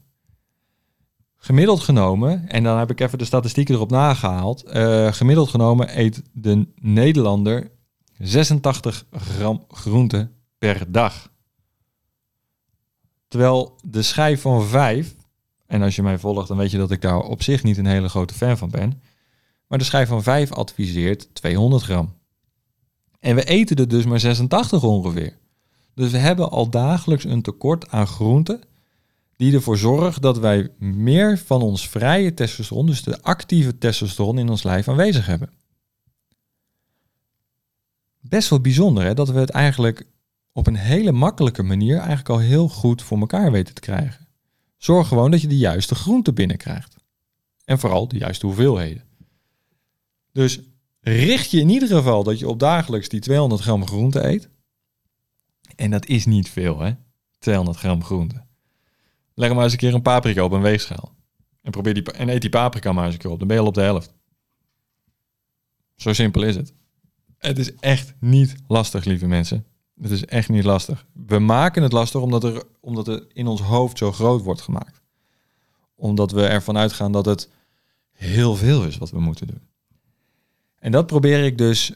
Gemiddeld 1.43 1.79
genomen, 1.79 2.49
en 2.49 2.63
dan 2.63 2.77
heb 2.77 2.91
ik 2.91 2.99
even 2.99 3.17
de 3.17 3.25
statistieken 3.25 3.75
erop 3.75 3.89
nagehaald. 3.89 4.63
Uh, 4.67 5.13
gemiddeld 5.13 5.49
genomen 5.49 5.99
eet 5.99 6.21
de 6.34 6.67
Nederlander 6.75 7.71
86 8.17 9.06
gram 9.12 9.65
groente 9.67 10.32
per 10.58 10.91
dag. 10.91 11.32
Terwijl 13.27 13.75
de 13.82 14.01
schijf 14.01 14.41
van 14.41 14.63
5, 14.65 15.15
en 15.65 15.82
als 15.82 15.95
je 15.95 16.03
mij 16.03 16.17
volgt, 16.17 16.47
dan 16.47 16.58
weet 16.58 16.71
je 16.71 16.77
dat 16.77 16.91
ik 16.91 17.01
daar 17.01 17.19
op 17.19 17.43
zich 17.43 17.63
niet 17.63 17.77
een 17.77 17.86
hele 17.86 18.10
grote 18.10 18.34
fan 18.34 18.58
van 18.58 18.69
ben. 18.69 19.01
Maar 19.67 19.77
de 19.77 19.86
schijf 19.86 20.08
van 20.08 20.23
5 20.23 20.51
adviseert 20.51 21.36
200 21.36 21.84
gram. 21.84 22.13
En 23.19 23.36
we 23.36 23.43
eten 23.43 23.75
er 23.75 23.88
dus 23.88 24.06
maar 24.06 24.19
86 24.19 24.84
ongeveer. 24.84 25.38
Dus 25.95 26.12
we 26.12 26.17
hebben 26.17 26.49
al 26.49 26.69
dagelijks 26.69 27.23
een 27.23 27.41
tekort 27.41 27.89
aan 27.89 28.08
groenten 28.08 28.62
die 29.43 29.53
ervoor 29.53 29.77
zorgt 29.77 30.21
dat 30.21 30.38
wij 30.38 30.69
meer 30.77 31.38
van 31.38 31.62
ons 31.62 31.89
vrije 31.89 32.34
testosteron, 32.34 32.86
dus 32.86 33.03
de 33.03 33.21
actieve 33.21 33.77
testosteron 33.77 34.38
in 34.38 34.49
ons 34.49 34.63
lijf 34.63 34.88
aanwezig 34.88 35.25
hebben 35.25 35.49
best 38.23 38.49
wel 38.49 38.62
bijzonder 38.62 39.03
hè, 39.03 39.13
dat 39.13 39.29
we 39.29 39.39
het 39.39 39.49
eigenlijk 39.49 40.06
op 40.51 40.67
een 40.67 40.75
hele 40.75 41.12
makkelijke 41.12 41.63
manier 41.63 41.97
eigenlijk 41.97 42.29
al 42.29 42.39
heel 42.39 42.69
goed 42.69 43.01
voor 43.01 43.19
elkaar 43.19 43.51
weten 43.51 43.73
te 43.73 43.82
krijgen. 43.82 44.27
Zorg 44.77 45.08
gewoon 45.08 45.32
dat 45.32 45.41
je 45.41 45.47
de 45.47 45.58
juiste 45.58 45.95
groenten 45.95 46.34
binnenkrijgt. 46.34 46.95
En 47.65 47.79
vooral 47.79 48.08
de 48.08 48.17
juiste 48.17 48.45
hoeveelheden. 48.45 49.03
Dus 50.32 50.60
richt 50.99 51.51
je 51.51 51.60
in 51.60 51.69
ieder 51.69 51.88
geval 51.88 52.23
dat 52.23 52.39
je 52.39 52.47
op 52.47 52.60
dagelijks 52.60 53.10
die 53.10 53.19
200 53.19 53.62
gram 53.62 53.88
groente 53.88 54.25
eet. 54.25 54.49
En 55.75 55.91
dat 55.91 56.06
is 56.06 56.25
niet 56.25 56.49
veel, 56.49 56.79
hè? 56.79 56.93
200 57.39 57.77
gram 57.77 58.03
groente. 58.03 58.45
Leg 59.34 59.54
maar 59.54 59.63
eens 59.63 59.72
een 59.72 59.78
keer 59.78 59.93
een 59.93 60.02
paprika 60.02 60.43
op 60.43 60.52
een 60.52 60.62
weegschaal. 60.62 61.15
En, 61.62 61.72
probeer 61.72 61.93
die, 61.93 62.12
en 62.12 62.30
eet 62.30 62.41
die 62.41 62.50
paprika 62.50 62.91
maar 62.91 63.06
eens 63.06 63.13
een 63.13 63.19
keer 63.19 63.32
op. 63.32 63.39
Dan 63.39 63.48
ben 63.48 63.56
je 63.56 63.62
al 63.62 63.67
op 63.67 63.74
de 63.74 63.82
helft. 63.82 64.13
Zo 65.96 66.13
simpel 66.13 66.43
is 66.43 66.56
het. 66.56 66.74
Het 67.38 67.60
is 67.60 67.76
echt 67.76 68.13
niet 68.19 68.56
lastig, 68.67 69.06
lieve 69.06 69.28
mensen. 69.28 69.65
Het 70.02 70.12
is 70.12 70.26
echt 70.26 70.50
niet 70.50 70.63
lastig. 70.63 71.06
We 71.13 71.39
maken 71.39 71.84
het 71.84 71.91
lastig 71.91 72.22
omdat, 72.22 72.43
er, 72.43 72.63
omdat 72.80 73.06
het 73.06 73.26
in 73.34 73.48
ons 73.48 73.62
hoofd 73.62 73.98
zo 73.98 74.12
groot 74.12 74.43
wordt 74.43 74.62
gemaakt. 74.62 75.02
Omdat 75.96 76.32
we 76.32 76.46
ervan 76.46 76.78
uitgaan 76.78 77.12
dat 77.12 77.26
het 77.26 77.50
heel 78.12 78.56
veel 78.56 78.86
is 78.86 78.98
wat 78.98 79.10
we 79.10 79.19
moeten 79.19 79.48
doen. 79.48 79.62
En 80.80 80.91
dat 80.91 81.06
probeer 81.06 81.43
ik 81.43 81.58
dus 81.58 81.93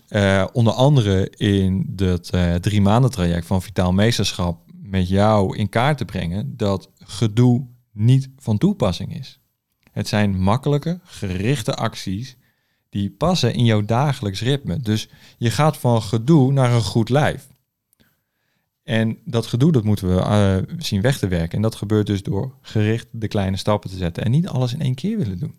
onder 0.51 0.73
andere 0.73 1.29
in 1.29 1.85
dat 1.89 2.29
drie 2.61 2.81
maanden 2.81 3.11
traject 3.11 3.45
van 3.45 3.61
Vitaal 3.61 3.93
Meesterschap 3.93 4.67
met 4.81 5.07
jou 5.09 5.57
in 5.57 5.69
kaart 5.69 5.97
te 5.97 6.05
brengen 6.05 6.57
dat 6.57 6.89
gedoe 7.07 7.67
niet 7.91 8.29
van 8.37 8.57
toepassing 8.57 9.19
is. 9.19 9.39
Het 9.91 10.07
zijn 10.07 10.39
makkelijke, 10.39 10.99
gerichte 11.03 11.75
acties 11.75 12.37
die 12.89 13.11
passen 13.11 13.53
in 13.53 13.65
jouw 13.65 13.81
dagelijks 13.81 14.41
ritme. 14.41 14.77
Dus 14.77 15.09
je 15.37 15.51
gaat 15.51 15.77
van 15.77 16.01
gedoe 16.01 16.51
naar 16.51 16.73
een 16.73 16.81
goed 16.81 17.09
lijf. 17.09 17.47
En 18.83 19.17
dat 19.25 19.45
gedoe, 19.45 19.71
dat 19.71 19.83
moeten 19.83 20.15
we 20.15 20.21
uh, 20.21 20.75
zien 20.77 21.01
weg 21.01 21.17
te 21.17 21.27
werken. 21.27 21.55
En 21.55 21.61
dat 21.61 21.75
gebeurt 21.75 22.07
dus 22.07 22.23
door 22.23 22.55
gericht 22.61 23.07
de 23.11 23.27
kleine 23.27 23.57
stappen 23.57 23.89
te 23.89 23.97
zetten. 23.97 24.23
En 24.23 24.31
niet 24.31 24.47
alles 24.47 24.73
in 24.73 24.81
één 24.81 24.95
keer 24.95 25.17
willen 25.17 25.39
doen. 25.39 25.55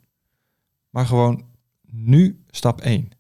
Maar 0.91 1.07
gewoon 1.07 1.45
nu 1.91 2.45
stap 2.51 2.81
1. 2.81 3.11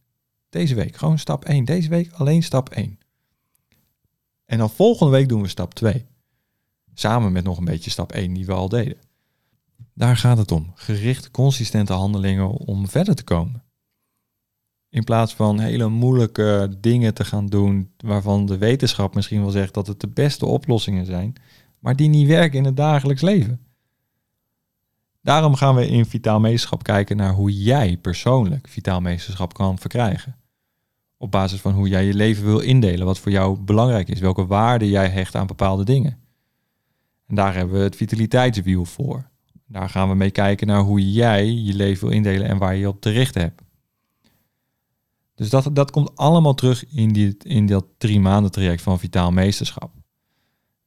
Deze 0.48 0.74
week 0.74 0.96
gewoon 0.96 1.18
stap 1.18 1.44
1. 1.44 1.64
Deze 1.64 1.88
week 1.88 2.12
alleen 2.12 2.42
stap 2.42 2.68
1. 2.68 2.98
En 4.44 4.58
dan 4.58 4.70
volgende 4.70 5.12
week 5.12 5.28
doen 5.28 5.42
we 5.42 5.48
stap 5.48 5.74
2. 5.74 6.06
Samen 6.98 7.32
met 7.32 7.44
nog 7.44 7.58
een 7.58 7.64
beetje 7.64 7.90
stap 7.90 8.12
1 8.12 8.32
die 8.32 8.46
we 8.46 8.52
al 8.52 8.68
deden. 8.68 8.96
Daar 9.94 10.16
gaat 10.16 10.38
het 10.38 10.52
om. 10.52 10.72
Gericht, 10.74 11.30
consistente 11.30 11.92
handelingen 11.92 12.48
om 12.48 12.88
verder 12.88 13.14
te 13.14 13.24
komen. 13.24 13.62
In 14.88 15.04
plaats 15.04 15.34
van 15.34 15.58
hele 15.58 15.88
moeilijke 15.88 16.76
dingen 16.80 17.14
te 17.14 17.24
gaan 17.24 17.46
doen 17.46 17.90
waarvan 17.96 18.46
de 18.46 18.58
wetenschap 18.58 19.14
misschien 19.14 19.40
wel 19.40 19.50
zegt 19.50 19.74
dat 19.74 19.86
het 19.86 20.00
de 20.00 20.08
beste 20.08 20.46
oplossingen 20.46 21.06
zijn, 21.06 21.32
maar 21.78 21.96
die 21.96 22.08
niet 22.08 22.28
werken 22.28 22.58
in 22.58 22.64
het 22.64 22.76
dagelijks 22.76 23.22
leven. 23.22 23.60
Daarom 25.22 25.54
gaan 25.54 25.74
we 25.74 25.88
in 25.88 26.06
Vitaal 26.06 26.40
Meesterschap 26.40 26.82
kijken 26.82 27.16
naar 27.16 27.32
hoe 27.32 27.62
jij 27.62 27.96
persoonlijk 27.96 28.68
Vitaal 28.68 29.00
Meesterschap 29.00 29.54
kan 29.54 29.78
verkrijgen. 29.78 30.36
Op 31.16 31.30
basis 31.30 31.60
van 31.60 31.72
hoe 31.72 31.88
jij 31.88 32.04
je 32.04 32.14
leven 32.14 32.44
wil 32.44 32.60
indelen, 32.60 33.06
wat 33.06 33.18
voor 33.18 33.32
jou 33.32 33.58
belangrijk 33.58 34.08
is, 34.08 34.20
welke 34.20 34.46
waarde 34.46 34.88
jij 34.88 35.08
hecht 35.08 35.34
aan 35.34 35.46
bepaalde 35.46 35.84
dingen. 35.84 36.26
En 37.28 37.34
daar 37.34 37.54
hebben 37.54 37.78
we 37.78 37.82
het 37.82 37.96
vitaliteitswiel 37.96 38.84
voor. 38.84 39.28
Daar 39.66 39.88
gaan 39.88 40.08
we 40.08 40.14
mee 40.14 40.30
kijken 40.30 40.66
naar 40.66 40.80
hoe 40.80 41.12
jij 41.12 41.46
je 41.46 41.74
leven 41.74 42.06
wil 42.06 42.16
indelen 42.16 42.48
en 42.48 42.58
waar 42.58 42.76
je 42.76 42.88
op 42.88 43.00
te 43.00 43.10
richten 43.10 43.42
hebt. 43.42 43.62
Dus 45.34 45.50
dat, 45.50 45.70
dat 45.72 45.90
komt 45.90 46.16
allemaal 46.16 46.54
terug 46.54 46.88
in, 46.88 47.12
die, 47.12 47.36
in 47.42 47.66
dat 47.66 47.84
drie 47.98 48.20
maanden 48.20 48.50
traject 48.50 48.82
van 48.82 48.98
Vitaal 48.98 49.30
Meesterschap. 49.30 49.92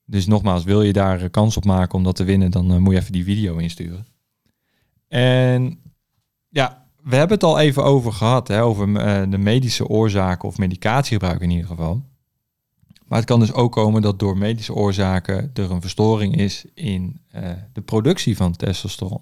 Dus 0.06 0.25
nogmaals, 0.25 0.63
wil 0.63 0.82
je 0.82 0.93
daar 0.93 1.30
kans 1.30 1.58
op 1.58 1.65
maken 1.65 1.97
om 1.97 2.04
dat 2.04 2.15
te 2.15 2.23
winnen, 2.23 2.51
dan 2.51 2.71
uh, 2.71 2.77
moet 2.77 2.93
je 2.93 2.99
even 2.99 3.12
die 3.12 3.23
video 3.23 3.58
insturen. 3.58 4.08
En 5.08 5.80
ja, 6.49 6.88
we 7.04 7.15
hebben 7.15 7.36
het 7.36 7.43
al 7.43 7.60
even 7.60 7.84
over 7.84 8.13
gehad, 8.13 8.47
hè, 8.47 8.63
over 8.63 8.88
uh, 8.88 9.32
de 9.32 9.38
medische 9.38 9.88
oorzaken 9.88 10.47
of 10.47 10.58
medicatiegebruik 10.58 11.41
in 11.41 11.49
ieder 11.49 11.67
geval. 11.67 12.04
Maar 13.12 13.19
het 13.19 13.30
kan 13.30 13.39
dus 13.39 13.54
ook 13.54 13.71
komen 13.71 14.02
dat 14.02 14.19
door 14.19 14.38
medische 14.38 14.74
oorzaken 14.74 15.52
er 15.54 15.71
een 15.71 15.82
verstoring 15.82 16.38
is 16.38 16.65
in 16.74 17.21
uh, 17.36 17.52
de 17.74 17.82
productie 17.82 18.36
van 18.36 18.56
testosteron. 18.56 19.21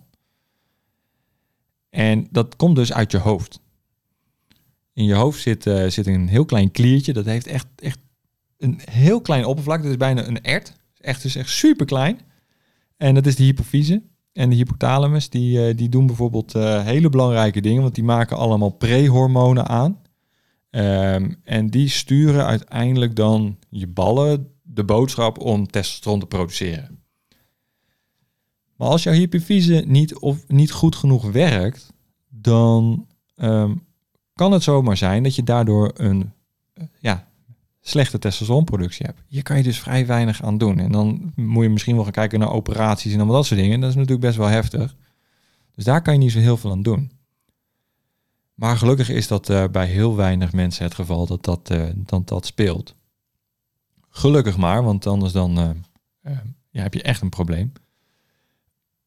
En 1.89 2.27
dat 2.31 2.55
komt 2.55 2.75
dus 2.75 2.93
uit 2.93 3.11
je 3.11 3.17
hoofd. 3.17 3.61
In 4.93 5.05
je 5.05 5.13
hoofd 5.13 5.41
zit, 5.41 5.65
uh, 5.65 5.87
zit 5.87 6.07
een 6.07 6.27
heel 6.27 6.45
klein 6.45 6.71
kliertje. 6.71 7.13
Dat 7.13 7.25
heeft 7.25 7.47
echt, 7.47 7.67
echt 7.75 7.99
een 8.57 8.79
heel 8.91 9.21
klein 9.21 9.45
oppervlak. 9.45 9.81
Dat 9.81 9.91
is 9.91 9.97
bijna 9.97 10.27
een 10.27 10.41
ert. 10.41 10.73
Echt, 10.97 11.23
is 11.23 11.35
echt 11.35 11.49
super 11.49 11.85
klein. 11.85 12.19
En 12.97 13.13
dat 13.13 13.25
is 13.25 13.35
de 13.35 13.43
hypofyse. 13.43 14.01
En 14.33 14.49
de 14.49 14.55
hypothalamus, 14.55 15.29
die, 15.29 15.67
uh, 15.69 15.77
die 15.77 15.89
doen 15.89 16.05
bijvoorbeeld 16.05 16.53
hele 16.83 17.09
belangrijke 17.09 17.61
dingen. 17.61 17.81
Want 17.81 17.95
die 17.95 18.03
maken 18.03 18.37
allemaal 18.37 18.69
prehormonen 18.69 19.67
aan. 19.67 20.01
Um, 20.71 21.39
en 21.43 21.69
die 21.69 21.87
sturen 21.87 22.45
uiteindelijk 22.45 23.15
dan 23.15 23.57
je 23.69 23.87
ballen 23.87 24.51
de 24.61 24.83
boodschap 24.83 25.39
om 25.39 25.67
testosteron 25.67 26.19
te 26.19 26.25
produceren. 26.25 27.03
Maar 28.75 28.87
als 28.87 29.03
jouw 29.03 29.13
hypofyse 29.13 29.83
niet, 29.87 30.19
of 30.19 30.47
niet 30.47 30.71
goed 30.71 30.95
genoeg 30.95 31.31
werkt, 31.31 31.93
dan 32.29 33.07
um, 33.35 33.85
kan 34.33 34.51
het 34.51 34.63
zomaar 34.63 34.97
zijn 34.97 35.23
dat 35.23 35.35
je 35.35 35.43
daardoor 35.43 35.91
een 35.95 36.31
uh, 36.73 36.83
ja, 36.99 37.27
slechte 37.81 38.19
testosteronproductie 38.19 39.05
hebt. 39.05 39.21
Hier 39.27 39.43
kan 39.43 39.57
je 39.57 39.63
dus 39.63 39.79
vrij 39.79 40.05
weinig 40.05 40.43
aan 40.43 40.57
doen. 40.57 40.79
En 40.79 40.91
dan 40.91 41.31
moet 41.35 41.63
je 41.63 41.69
misschien 41.69 41.95
wel 41.95 42.03
gaan 42.03 42.11
kijken 42.11 42.39
naar 42.39 42.51
operaties 42.51 43.11
en 43.11 43.17
allemaal 43.17 43.35
dat 43.35 43.45
soort 43.45 43.59
dingen. 43.59 43.79
Dat 43.79 43.89
is 43.89 43.95
natuurlijk 43.95 44.21
best 44.21 44.37
wel 44.37 44.47
heftig. 44.47 44.95
Dus 45.75 45.83
daar 45.83 46.01
kan 46.01 46.13
je 46.13 46.19
niet 46.19 46.31
zo 46.31 46.39
heel 46.39 46.57
veel 46.57 46.71
aan 46.71 46.83
doen. 46.83 47.11
Maar 48.59 48.77
gelukkig 48.77 49.09
is 49.09 49.27
dat 49.27 49.49
uh, 49.49 49.63
bij 49.71 49.85
heel 49.85 50.15
weinig 50.15 50.53
mensen 50.53 50.83
het 50.83 50.93
geval 50.93 51.25
dat 51.25 51.43
dat, 51.43 51.69
uh, 51.71 51.83
dat, 51.95 52.27
dat 52.27 52.45
speelt. 52.45 52.95
Gelukkig 54.09 54.57
maar, 54.57 54.83
want 54.83 55.07
anders 55.07 55.33
dan 55.33 55.59
uh, 55.59 56.37
ja, 56.69 56.81
heb 56.81 56.93
je 56.93 57.01
echt 57.01 57.21
een 57.21 57.29
probleem. 57.29 57.71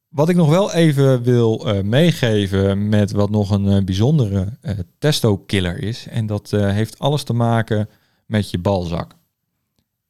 Wat 0.08 0.28
ik 0.28 0.36
nog 0.36 0.48
wel 0.48 0.72
even 0.72 1.22
wil 1.22 1.82
meegeven 1.84 2.88
met 2.88 3.12
wat 3.12 3.30
nog 3.30 3.50
een 3.50 3.84
bijzondere 3.84 4.58
testo-killer 4.98 5.82
is. 5.82 6.06
En 6.06 6.26
dat 6.26 6.50
heeft 6.50 6.98
alles 6.98 7.22
te 7.22 7.32
maken 7.32 7.88
met 8.26 8.50
je 8.50 8.58
balzak. 8.58 9.14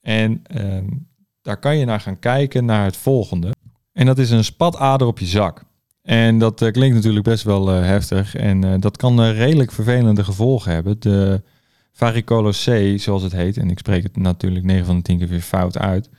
En 0.00 0.40
ehm, 0.46 0.86
daar 1.42 1.56
kan 1.58 1.78
je 1.78 1.84
naar 1.84 2.00
gaan 2.00 2.18
kijken 2.18 2.64
naar 2.64 2.84
het 2.84 2.96
volgende. 2.96 3.54
En 3.92 4.06
dat 4.06 4.18
is 4.18 4.30
een 4.30 4.44
spatader 4.44 5.06
op 5.06 5.18
je 5.18 5.26
zak. 5.26 5.64
En 6.02 6.38
dat 6.38 6.62
uh, 6.62 6.70
klinkt 6.70 6.94
natuurlijk 6.94 7.24
best 7.24 7.44
wel 7.44 7.76
uh, 7.76 7.84
heftig 7.84 8.34
en 8.34 8.64
uh, 8.64 8.74
dat 8.78 8.96
kan 8.96 9.30
redelijk 9.30 9.72
vervelende 9.72 10.24
gevolgen 10.24 10.72
hebben. 10.72 11.00
De 11.00 11.42
varicolose, 11.92 12.94
zoals 12.98 13.22
het 13.22 13.32
heet, 13.32 13.56
en 13.56 13.70
ik 13.70 13.78
spreek 13.78 14.02
het 14.02 14.16
natuurlijk 14.16 14.64
9 14.64 14.86
van 14.86 14.96
de 14.96 15.02
10 15.02 15.18
keer 15.18 15.28
weer 15.28 15.40
fout 15.40 15.78
uit, 15.78 16.10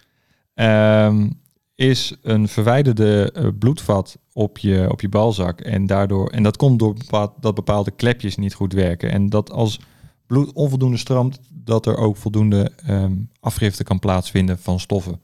um, 0.56 1.42
is 1.76 2.16
een 2.22 2.48
verwijderde 2.48 3.34
bloedvat 3.60 4.18
op 4.34 4.58
je, 4.58 4.88
op 4.92 5.02
je 5.02 5.10
balzak. 5.10 5.62
En, 5.62 5.86
daardoor, 5.86 6.30
en 6.30 6.44
dat 6.44 6.58
komt 6.58 6.80
door 6.80 6.94
bepaald, 6.94 7.32
dat 7.40 7.56
bepaalde 7.56 7.92
klepjes 7.92 8.38
niet 8.38 8.54
goed 8.54 8.74
werken. 8.74 9.12
En 9.12 9.30
dat 9.30 9.52
als 9.52 9.80
bloed 10.28 10.54
onvoldoende 10.54 10.98
stroomt, 10.98 11.40
dat 11.50 11.86
er 11.86 11.98
ook 11.98 12.18
voldoende 12.18 12.72
um, 12.90 13.30
afgifte 13.40 13.84
kan 13.84 14.00
plaatsvinden 14.00 14.60
van 14.60 14.80
stoffen. 14.80 15.20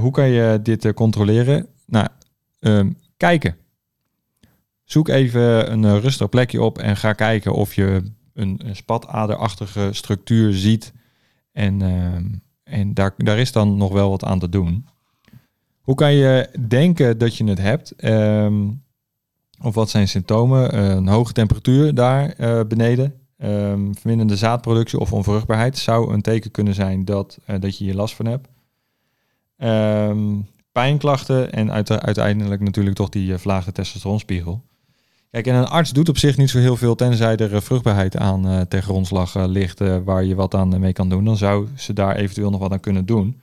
hoe 0.00 0.10
kan 0.10 0.28
je 0.28 0.60
dit 0.62 0.94
controleren? 0.94 1.66
Nou, 1.86 2.06
um, 2.60 2.96
kijken. 3.16 3.56
Zoek 4.84 5.08
even 5.08 5.72
een 5.72 5.82
uh, 5.82 5.98
rustig 5.98 6.28
plekje 6.28 6.62
op 6.62 6.78
en 6.78 6.96
ga 6.96 7.12
kijken 7.12 7.52
of 7.52 7.74
je 7.74 8.02
een, 8.34 8.60
een 8.64 8.76
spataderachtige 8.76 9.88
structuur 9.92 10.52
ziet. 10.52 10.92
En, 11.52 11.80
uh, 11.80 12.14
en 12.62 12.94
daar, 12.94 13.14
daar 13.16 13.38
is 13.38 13.52
dan 13.52 13.76
nog 13.76 13.92
wel 13.92 14.10
wat 14.10 14.24
aan 14.24 14.38
te 14.38 14.48
doen. 14.48 14.86
Hoe 15.80 15.94
kan 15.94 16.12
je 16.12 16.48
denken 16.68 17.18
dat 17.18 17.36
je 17.36 17.44
het 17.44 17.58
hebt? 17.58 18.04
Um, 18.04 18.82
of 19.60 19.74
wat 19.74 19.90
zijn 19.90 20.08
symptomen? 20.08 20.74
Uh, 20.74 20.88
een 20.88 21.08
hoge 21.08 21.32
temperatuur 21.32 21.94
daar 21.94 22.34
uh, 22.40 22.60
beneden. 22.68 23.20
Um, 23.38 23.94
verminderde 23.94 24.36
zaadproductie 24.36 24.98
of 24.98 25.12
onvruchtbaarheid 25.12 25.78
zou 25.78 26.12
een 26.12 26.22
teken 26.22 26.50
kunnen 26.50 26.74
zijn 26.74 27.04
dat, 27.04 27.38
dat 27.60 27.78
je 27.78 27.84
hier 27.84 27.94
last 27.94 28.14
van 28.14 28.26
hebt. 28.26 28.48
Um, 29.58 30.46
pijnklachten 30.76 31.52
en 31.52 31.72
uiteindelijk 32.02 32.60
natuurlijk 32.60 32.96
toch 32.96 33.08
die 33.08 33.30
uh, 33.30 33.38
verlaagde 33.38 33.72
testosteronspiegel. 33.72 34.62
Kijk, 35.30 35.46
en 35.46 35.54
een 35.54 35.66
arts 35.66 35.92
doet 35.92 36.08
op 36.08 36.18
zich 36.18 36.36
niet 36.36 36.50
zo 36.50 36.58
heel 36.58 36.76
veel, 36.76 36.94
tenzij 36.94 37.36
er 37.36 37.52
uh, 37.52 37.60
vruchtbaarheid 37.60 38.16
aan 38.16 38.46
uh, 38.46 38.60
ter 38.60 38.82
grondslag 38.82 39.34
ligt 39.34 39.80
waar 40.04 40.24
je 40.24 40.34
wat 40.34 40.54
aan 40.54 40.80
mee 40.80 40.92
kan 40.92 41.08
doen. 41.08 41.24
Dan 41.24 41.36
zou 41.36 41.68
ze 41.76 41.92
daar 41.92 42.16
eventueel 42.16 42.50
nog 42.50 42.60
wat 42.60 42.72
aan 42.72 42.80
kunnen 42.80 43.06
doen. 43.06 43.40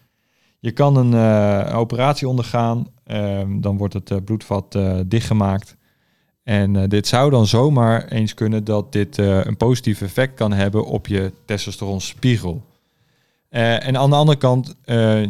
Je 0.60 0.72
kan 0.72 0.96
een 0.96 1.16
operatie 1.74 2.28
ondergaan, 2.28 2.88
ehm, 3.04 3.60
dan 3.62 3.78
wordt 3.78 3.94
het 3.94 4.26
bloedvat 4.26 4.78
dichtgemaakt. 5.06 5.78
En 6.44 6.90
dit 6.90 7.08
zou 7.08 7.30
dan 7.30 7.48
zomaar 7.48 8.08
eens 8.08 8.34
kunnen 8.34 8.64
dat 8.64 8.92
dit 8.92 9.18
een 9.18 9.58
positief 9.58 10.02
effect 10.02 10.34
kan 10.34 10.54
hebben 10.54 10.86
op 10.86 11.08
je 11.08 11.34
testosteronspiegel. 11.46 12.64
en 13.50 13.98
aan 13.98 14.10
de 14.10 14.16
andere 14.16 14.38
kant, 14.38 14.76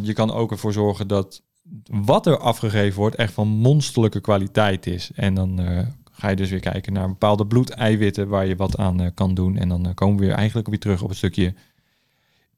je 0.02 0.12
kan 0.14 0.32
ook 0.32 0.50
ervoor 0.50 0.72
zorgen 0.72 1.08
dat 1.08 1.42
wat 1.84 2.26
er 2.26 2.38
afgegeven 2.38 2.98
wordt 2.98 3.16
echt 3.16 3.32
van 3.32 3.48
monsterlijke 3.48 4.20
kwaliteit 4.20 4.86
is. 4.86 5.10
En 5.14 5.34
dan 5.34 5.60
uh, 5.60 5.80
ga 6.10 6.28
je 6.28 6.36
dus 6.36 6.50
weer 6.50 6.60
kijken 6.60 6.92
naar 6.92 7.08
bepaalde 7.08 7.46
bloedeiwitten 7.46 8.28
waar 8.28 8.46
je 8.46 8.56
wat 8.56 8.76
aan 8.76 9.02
uh, 9.02 9.08
kan 9.14 9.34
doen. 9.34 9.56
En 9.56 9.68
dan 9.68 9.86
uh, 9.86 9.94
komen 9.94 10.18
we 10.18 10.26
weer 10.26 10.34
eigenlijk 10.34 10.68
weer 10.68 10.78
terug 10.78 11.02
op 11.02 11.08
het 11.08 11.18
stukje 11.18 11.54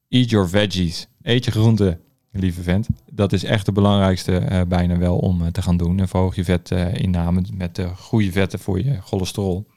eat 0.09 0.29
your 0.29 0.49
veggies. 0.49 1.07
Eet 1.21 1.45
je 1.45 1.51
groenten, 1.51 2.01
lieve 2.31 2.61
vent. 2.61 2.87
Dat 3.11 3.33
is 3.33 3.43
echt 3.43 3.65
de 3.65 3.71
belangrijkste 3.71 4.65
bijna 4.67 4.97
wel 4.97 5.17
om 5.17 5.51
te 5.51 5.61
gaan 5.61 5.77
doen. 5.77 5.99
En 5.99 6.07
verhoog 6.07 6.35
je 6.35 6.43
vetinname 6.43 7.43
met 7.53 7.81
goede 7.95 8.31
vetten 8.31 8.59
voor 8.59 8.83
je 8.83 9.01
cholesterol. 9.01 9.67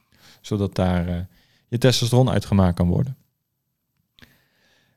Zodat 0.41 0.75
daar 0.75 1.29
je 1.69 1.79
testosteron 1.79 2.31
uitgemaakt 2.31 2.77
kan 2.77 2.89
worden. 2.89 3.17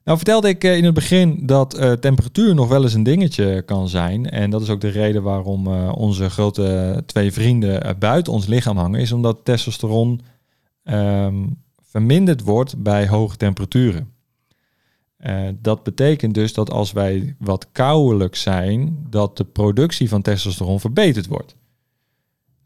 Nou 0.04 0.18
vertelde 0.18 0.48
ik 0.48 0.64
eh, 0.64 0.78
in 0.78 0.84
het 0.84 0.94
begin 0.94 1.40
dat 1.46 1.80
uh, 1.80 1.92
temperatuur 1.92 2.56
nog 2.56 2.68
wel 2.68 2.84
eens 2.84 2.94
een 2.94 3.04
dingetje 3.04 3.62
kan 3.62 3.90
zijn. 3.90 4.30
En 4.30 4.50
dat 4.50 4.62
is 4.62 4.70
ook 4.70 4.82
de 4.82 4.88
reden 4.88 5.24
waarom 5.24 5.68
uh, 5.68 5.92
onze 5.96 6.30
grote 6.30 7.04
twee 7.06 7.32
vrienden 7.32 8.00
buiten 8.00 8.34
ons 8.34 8.46
lichaam 8.46 8.78
hangen. 8.78 9.00
Is 9.00 9.12
omdat 9.12 9.40
testosteron 9.44 10.22
ehm, 10.84 11.46
verminderd 11.82 12.42
wordt 12.42 12.84
bij 12.84 13.08
hoge 13.08 13.38
temperaturen. 13.38 14.12
Dat 15.62 15.84
betekent 15.84 16.34
dus 16.34 16.54
dat 16.54 16.72
als 16.72 16.92
wij 16.92 17.36
wat 17.40 17.68
koudelijk 17.72 18.36
zijn, 18.36 19.06
dat 19.10 19.38
de 19.38 19.44
productie 19.44 20.10
van 20.10 20.22
testosteron 20.22 20.80
verbeterd 20.80 21.28
wordt. 21.28 21.56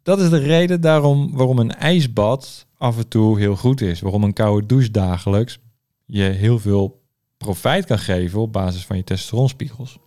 Dat 0.04 0.20
is 0.20 0.30
de 0.30 0.38
reden 0.38 0.82
daarom 0.82 1.32
waarom 1.34 1.60
een 1.60 1.74
ijsbad 1.74 2.68
af 2.78 2.98
en 2.98 3.08
toe 3.08 3.40
heel 3.40 3.56
goed 3.56 3.82
is. 3.82 4.02
Waarom 4.02 4.24
een 4.24 4.34
koude 4.34 4.68
douche 4.68 4.92
dagelijks 4.92 5.60
je 6.06 6.24
heel 6.24 6.60
veel 6.60 7.02
profijt 7.38 7.86
kan 7.86 8.00
geven 8.00 8.40
op 8.40 8.54
basis 8.54 8.86
van 8.86 8.98
je 8.98 9.04
testosteronspiegels. 9.04 10.00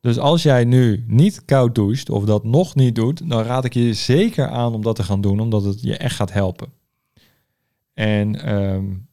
Dus 0.00 0.18
als 0.18 0.42
jij 0.42 0.64
nu 0.64 1.04
niet 1.06 1.44
koud 1.44 1.74
doucht 1.74 2.10
of 2.10 2.24
dat 2.24 2.44
nog 2.44 2.74
niet 2.74 2.94
doet, 2.94 3.28
dan 3.28 3.42
raad 3.42 3.64
ik 3.64 3.74
je 3.74 3.94
zeker 3.94 4.48
aan 4.48 4.74
om 4.74 4.82
dat 4.82 4.96
te 4.96 5.02
gaan 5.02 5.20
doen, 5.20 5.40
omdat 5.40 5.64
het 5.64 5.82
je 5.82 5.96
echt 5.96 6.14
gaat 6.14 6.32
helpen. 6.32 6.72
En 7.94 8.54
um, 8.54 9.08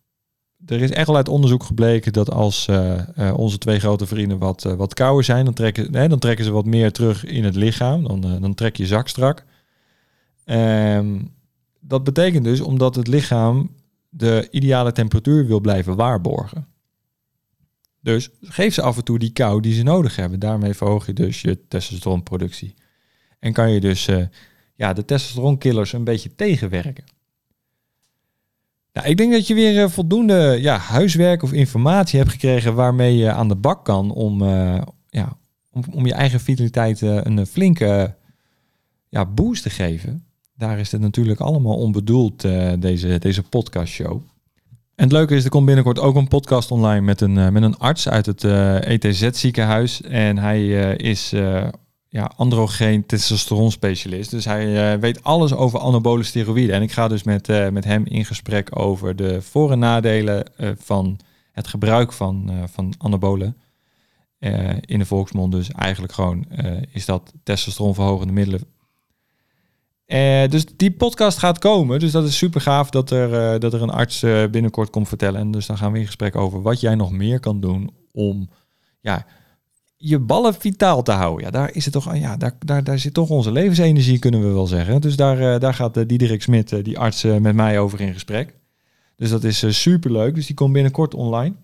er 0.66 0.82
is 0.82 0.92
echt 0.92 1.08
al 1.08 1.16
uit 1.16 1.30
onderzoek 1.30 1.64
gebleken 1.64 2.14
dat 2.14 2.32
als 2.32 2.68
uh, 2.68 3.00
uh, 3.18 3.38
onze 3.38 3.58
twee 3.58 3.80
grote 3.80 4.08
vrienden 4.08 4.38
wat, 4.38 4.66
uh, 4.66 4.74
wat 4.74 4.94
kouder 4.94 5.24
zijn, 5.24 5.46
dan 5.46 5.54
trekken, 5.54 5.92
dan 5.92 6.20
trekken 6.20 6.46
ze 6.46 6.52
wat 6.52 6.66
meer 6.66 6.92
terug 6.92 7.26
in 7.26 7.44
het 7.44 7.56
lichaam. 7.56 8.08
Dan, 8.08 8.22
dan 8.22 8.54
trek 8.54 8.76
je 8.76 8.86
zak 8.86 9.08
strak. 9.08 9.46
Um, 10.46 11.32
dat 11.80 12.04
betekent 12.04 12.44
dus 12.44 12.62
omdat 12.62 12.96
het 12.96 13.08
lichaam 13.08 13.72
de 14.10 14.48
ideale 14.52 14.92
temperatuur 14.92 15.48
wil 15.48 15.60
blijven 15.60 15.96
waarborgen. 15.96 16.68
Dus 18.02 18.30
geef 18.42 18.74
ze 18.74 18.82
af 18.82 18.98
en 18.98 19.04
toe 19.04 19.20
die 19.20 19.32
kou 19.32 19.62
die 19.62 19.74
ze 19.74 19.84
nodig 19.84 20.16
hebben. 20.16 20.40
Daarmee 20.40 20.74
verhoog 20.74 21.06
je 21.06 21.14
dus 21.14 21.42
je 21.42 21.68
testosteronproductie. 21.68 22.74
En 23.40 23.54
kan 23.54 23.72
je 23.72 23.80
dus 23.80 24.10
ja, 24.76 24.94
de 24.94 25.06
testosteronkillers 25.06 25.94
een 25.94 26.04
beetje 26.04 26.36
tegenwerken. 26.36 27.04
Nou, 28.94 29.08
ik 29.08 29.18
denk 29.18 29.32
dat 29.32 29.48
je 29.48 29.54
weer 29.54 29.84
uh, 29.84 29.90
voldoende 29.90 30.58
ja, 30.62 30.78
huiswerk 30.78 31.44
of 31.44 31.54
informatie 31.54 32.20
hebt 32.20 32.32
gekregen 32.32 32.76
waarmee 32.76 33.18
je 33.18 33.32
aan 33.32 33.48
de 33.48 33.56
bak 33.56 33.86
kan 33.86 34.12
om, 34.12 34.42
uh, 34.42 34.82
ja, 35.10 35.38
om, 35.72 35.84
om, 35.92 36.06
je 36.06 36.14
eigen 36.14 36.40
vitaliteit 36.40 37.02
uh, 37.02 37.20
een 37.24 37.46
flinke 37.46 38.16
ja, 39.10 39.26
boost 39.26 39.64
te 39.64 39.70
geven. 39.70 40.24
Daar 40.56 40.80
is 40.80 40.92
het 40.92 41.02
natuurlijk 41.02 41.40
allemaal 41.40 41.78
onbedoeld, 41.78 42.42
deze, 42.80 43.20
deze 43.20 43.44
podcastshow. 43.44 44.22
En 45.00 45.06
het 45.06 45.14
leuke 45.14 45.36
is, 45.36 45.44
er 45.44 45.50
komt 45.50 45.66
binnenkort 45.66 46.00
ook 46.00 46.16
een 46.16 46.28
podcast 46.28 46.72
online 46.72 47.02
met 47.02 47.22
een, 47.22 47.34
met 47.34 47.64
een 47.64 47.78
arts 47.78 48.10
uit 48.10 48.26
het 48.26 48.44
ETZ-ziekenhuis. 48.84 50.02
En 50.02 50.38
hij 50.38 50.68
is 50.96 51.30
ja, 52.10 52.32
androgeen 52.36 53.06
testosteron 53.06 53.72
specialist. 53.72 54.32
Dus 54.32 54.46
hij 54.46 55.00
weet 55.00 55.24
alles 55.24 55.54
over 55.54 55.80
anabole 55.80 56.24
steroïden. 56.24 56.76
En 56.76 56.82
ik 56.82 56.92
ga 56.92 57.08
dus 57.08 57.24
met, 57.24 57.48
met 57.72 57.84
hem 57.84 58.06
in 58.06 58.26
gesprek 58.26 58.80
over 58.80 59.16
de 59.16 59.42
voor- 59.42 59.72
en 59.72 59.80
nadelen 59.80 60.46
van 60.78 61.20
het 61.52 61.68
gebruik 61.68 62.14
van, 62.14 62.52
van 62.72 62.94
anabolen. 62.98 63.58
in 64.82 65.00
de 65.00 65.06
volksmond 65.06 65.52
dus 65.52 65.72
eigenlijk 65.72 66.14
gewoon 66.14 66.46
is 66.92 67.06
dat 67.06 67.34
testosteronverhogende 67.44 68.34
middelen. 68.34 68.62
Dus 70.50 70.66
die 70.76 70.92
podcast 70.92 71.38
gaat 71.38 71.60
komen. 71.60 72.00
Dus 72.00 72.12
dat 72.12 72.26
is 72.26 72.38
super 72.38 72.62
gaaf 72.62 72.90
dat 72.90 73.12
er, 73.12 73.60
dat 73.60 73.74
er 73.74 73.82
een 73.82 73.90
arts 73.90 74.20
binnenkort 74.52 74.90
komt 74.90 75.08
vertellen. 75.08 75.40
En 75.40 75.52
dus 75.52 75.66
dan 75.66 75.78
gaan 75.78 75.92
we 75.92 76.00
in 76.00 76.06
gesprek 76.06 76.36
over 76.36 76.62
wat 76.62 76.80
jij 76.80 76.96
nog 76.96 77.12
meer 77.12 77.40
kan 77.40 77.60
doen 77.60 77.92
om 78.12 78.50
ja, 79.00 79.26
je 79.98 80.20
ballen 80.20 80.54
vitaal 80.54 81.02
te 81.02 81.12
houden. 81.12 81.46
Ja, 81.46 81.52
daar 81.52 81.74
is 81.74 81.86
het 81.86 81.94
toch, 81.94 82.16
ja, 82.16 82.38
daar, 82.38 82.56
daar, 82.66 82.84
daar 82.84 83.00
zit 83.00 83.14
toch 83.14 83.30
onze 83.30 83.52
levensenergie, 83.52 84.20
kunnen 84.20 84.42
we 84.42 84.48
wel 84.48 84.68
zeggen. 84.68 85.02
Dus 85.02 85.16
daar, 85.16 85.60
daar 85.60 85.74
gaat 85.74 86.10
Diederik 86.10 86.42
Smit, 86.42 86.84
die 86.86 87.00
arts, 87.00 87.24
met 87.24 87.56
mij 87.56 87.80
over 87.80 88.02
in 88.02 88.14
gesprek. 88.14 88.58
Dus 89.16 89.30
dat 89.30 89.44
is 89.44 89.82
super 89.82 90.12
leuk. 90.12 90.36
Dus 90.36 90.46
die 90.46 90.56
komt 90.56 90.74
binnenkort 90.74 91.14
online. 91.14 91.56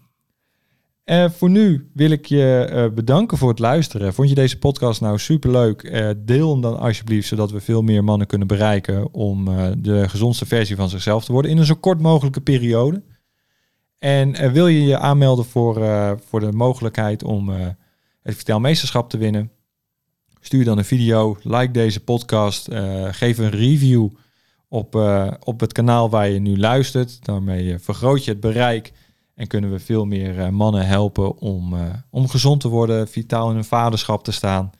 Voor 1.05 1.49
nu 1.49 1.89
wil 1.93 2.09
ik 2.09 2.25
je 2.25 2.91
bedanken 2.95 3.37
voor 3.37 3.49
het 3.49 3.59
luisteren. 3.59 4.13
Vond 4.13 4.29
je 4.29 4.35
deze 4.35 4.59
podcast 4.59 5.01
nou 5.01 5.19
super 5.19 5.51
leuk? 5.51 6.13
deel 6.25 6.51
hem 6.51 6.61
dan 6.61 6.79
alsjeblieft, 6.79 7.27
zodat 7.27 7.51
we 7.51 7.59
veel 7.59 7.81
meer 7.81 8.03
mannen 8.03 8.27
kunnen 8.27 8.47
bereiken 8.47 9.13
om 9.13 9.45
de 9.77 10.09
gezondste 10.09 10.45
versie 10.45 10.75
van 10.75 10.89
zichzelf 10.89 11.25
te 11.25 11.31
worden 11.31 11.51
in 11.51 11.57
een 11.57 11.65
zo 11.65 11.75
kort 11.75 11.99
mogelijke 11.99 12.41
periode. 12.41 13.03
En 13.99 14.51
wil 14.51 14.67
je 14.67 14.83
je 14.83 14.97
aanmelden 14.97 15.45
voor, 15.45 15.75
voor 16.27 16.39
de 16.39 16.51
mogelijkheid 16.51 17.23
om 17.23 17.49
het 18.21 18.35
vertelmeesterschap 18.35 19.09
te 19.09 19.17
winnen. 19.17 19.51
Stuur 20.45 20.65
dan 20.65 20.77
een 20.77 20.85
video, 20.85 21.37
like 21.41 21.71
deze 21.71 22.03
podcast, 22.03 22.69
uh, 22.69 23.07
geef 23.11 23.37
een 23.37 23.49
review 23.49 24.07
op, 24.67 24.95
uh, 24.95 25.31
op 25.43 25.59
het 25.59 25.73
kanaal 25.73 26.09
waar 26.09 26.29
je 26.29 26.39
nu 26.39 26.57
luistert. 26.57 27.25
Daarmee 27.25 27.63
uh, 27.63 27.75
vergroot 27.79 28.25
je 28.25 28.31
het 28.31 28.39
bereik 28.39 28.91
en 29.35 29.47
kunnen 29.47 29.71
we 29.71 29.79
veel 29.79 30.05
meer 30.05 30.53
mannen 30.53 30.87
helpen 30.87 31.37
om, 31.37 31.75
om 32.09 32.27
gezond 32.27 32.61
te 32.61 32.67
worden, 32.67 33.07
vitaal 33.07 33.49
in 33.49 33.55
hun 33.55 33.65
vaderschap 33.65 34.23
te 34.23 34.31
staan, 34.31 34.71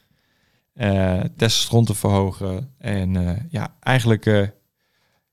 testosteron 1.36 1.86
te 1.86 1.96
verhogen 1.96 2.74
en 2.78 3.48
ja, 3.50 3.76
eigenlijk 3.80 4.26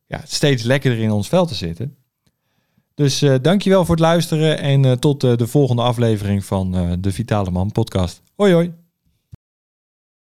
ja, 0.06 0.20
steeds 0.24 0.62
lekkerder 0.62 1.02
in 1.02 1.10
ons 1.10 1.28
vel 1.28 1.46
te 1.46 1.54
zitten. 1.54 1.96
Dus 2.94 3.22
uh, 3.22 3.34
dankjewel 3.42 3.84
voor 3.84 3.94
het 3.94 4.04
luisteren 4.04 4.58
en 4.58 5.00
tot 5.00 5.20
de 5.20 5.46
volgende 5.46 5.82
aflevering 5.82 6.44
van 6.44 6.96
de 7.00 7.12
Vitale 7.12 7.50
Man 7.50 7.72
podcast. 7.72 8.22
Hoi 8.36 8.52
hoi! 8.52 8.81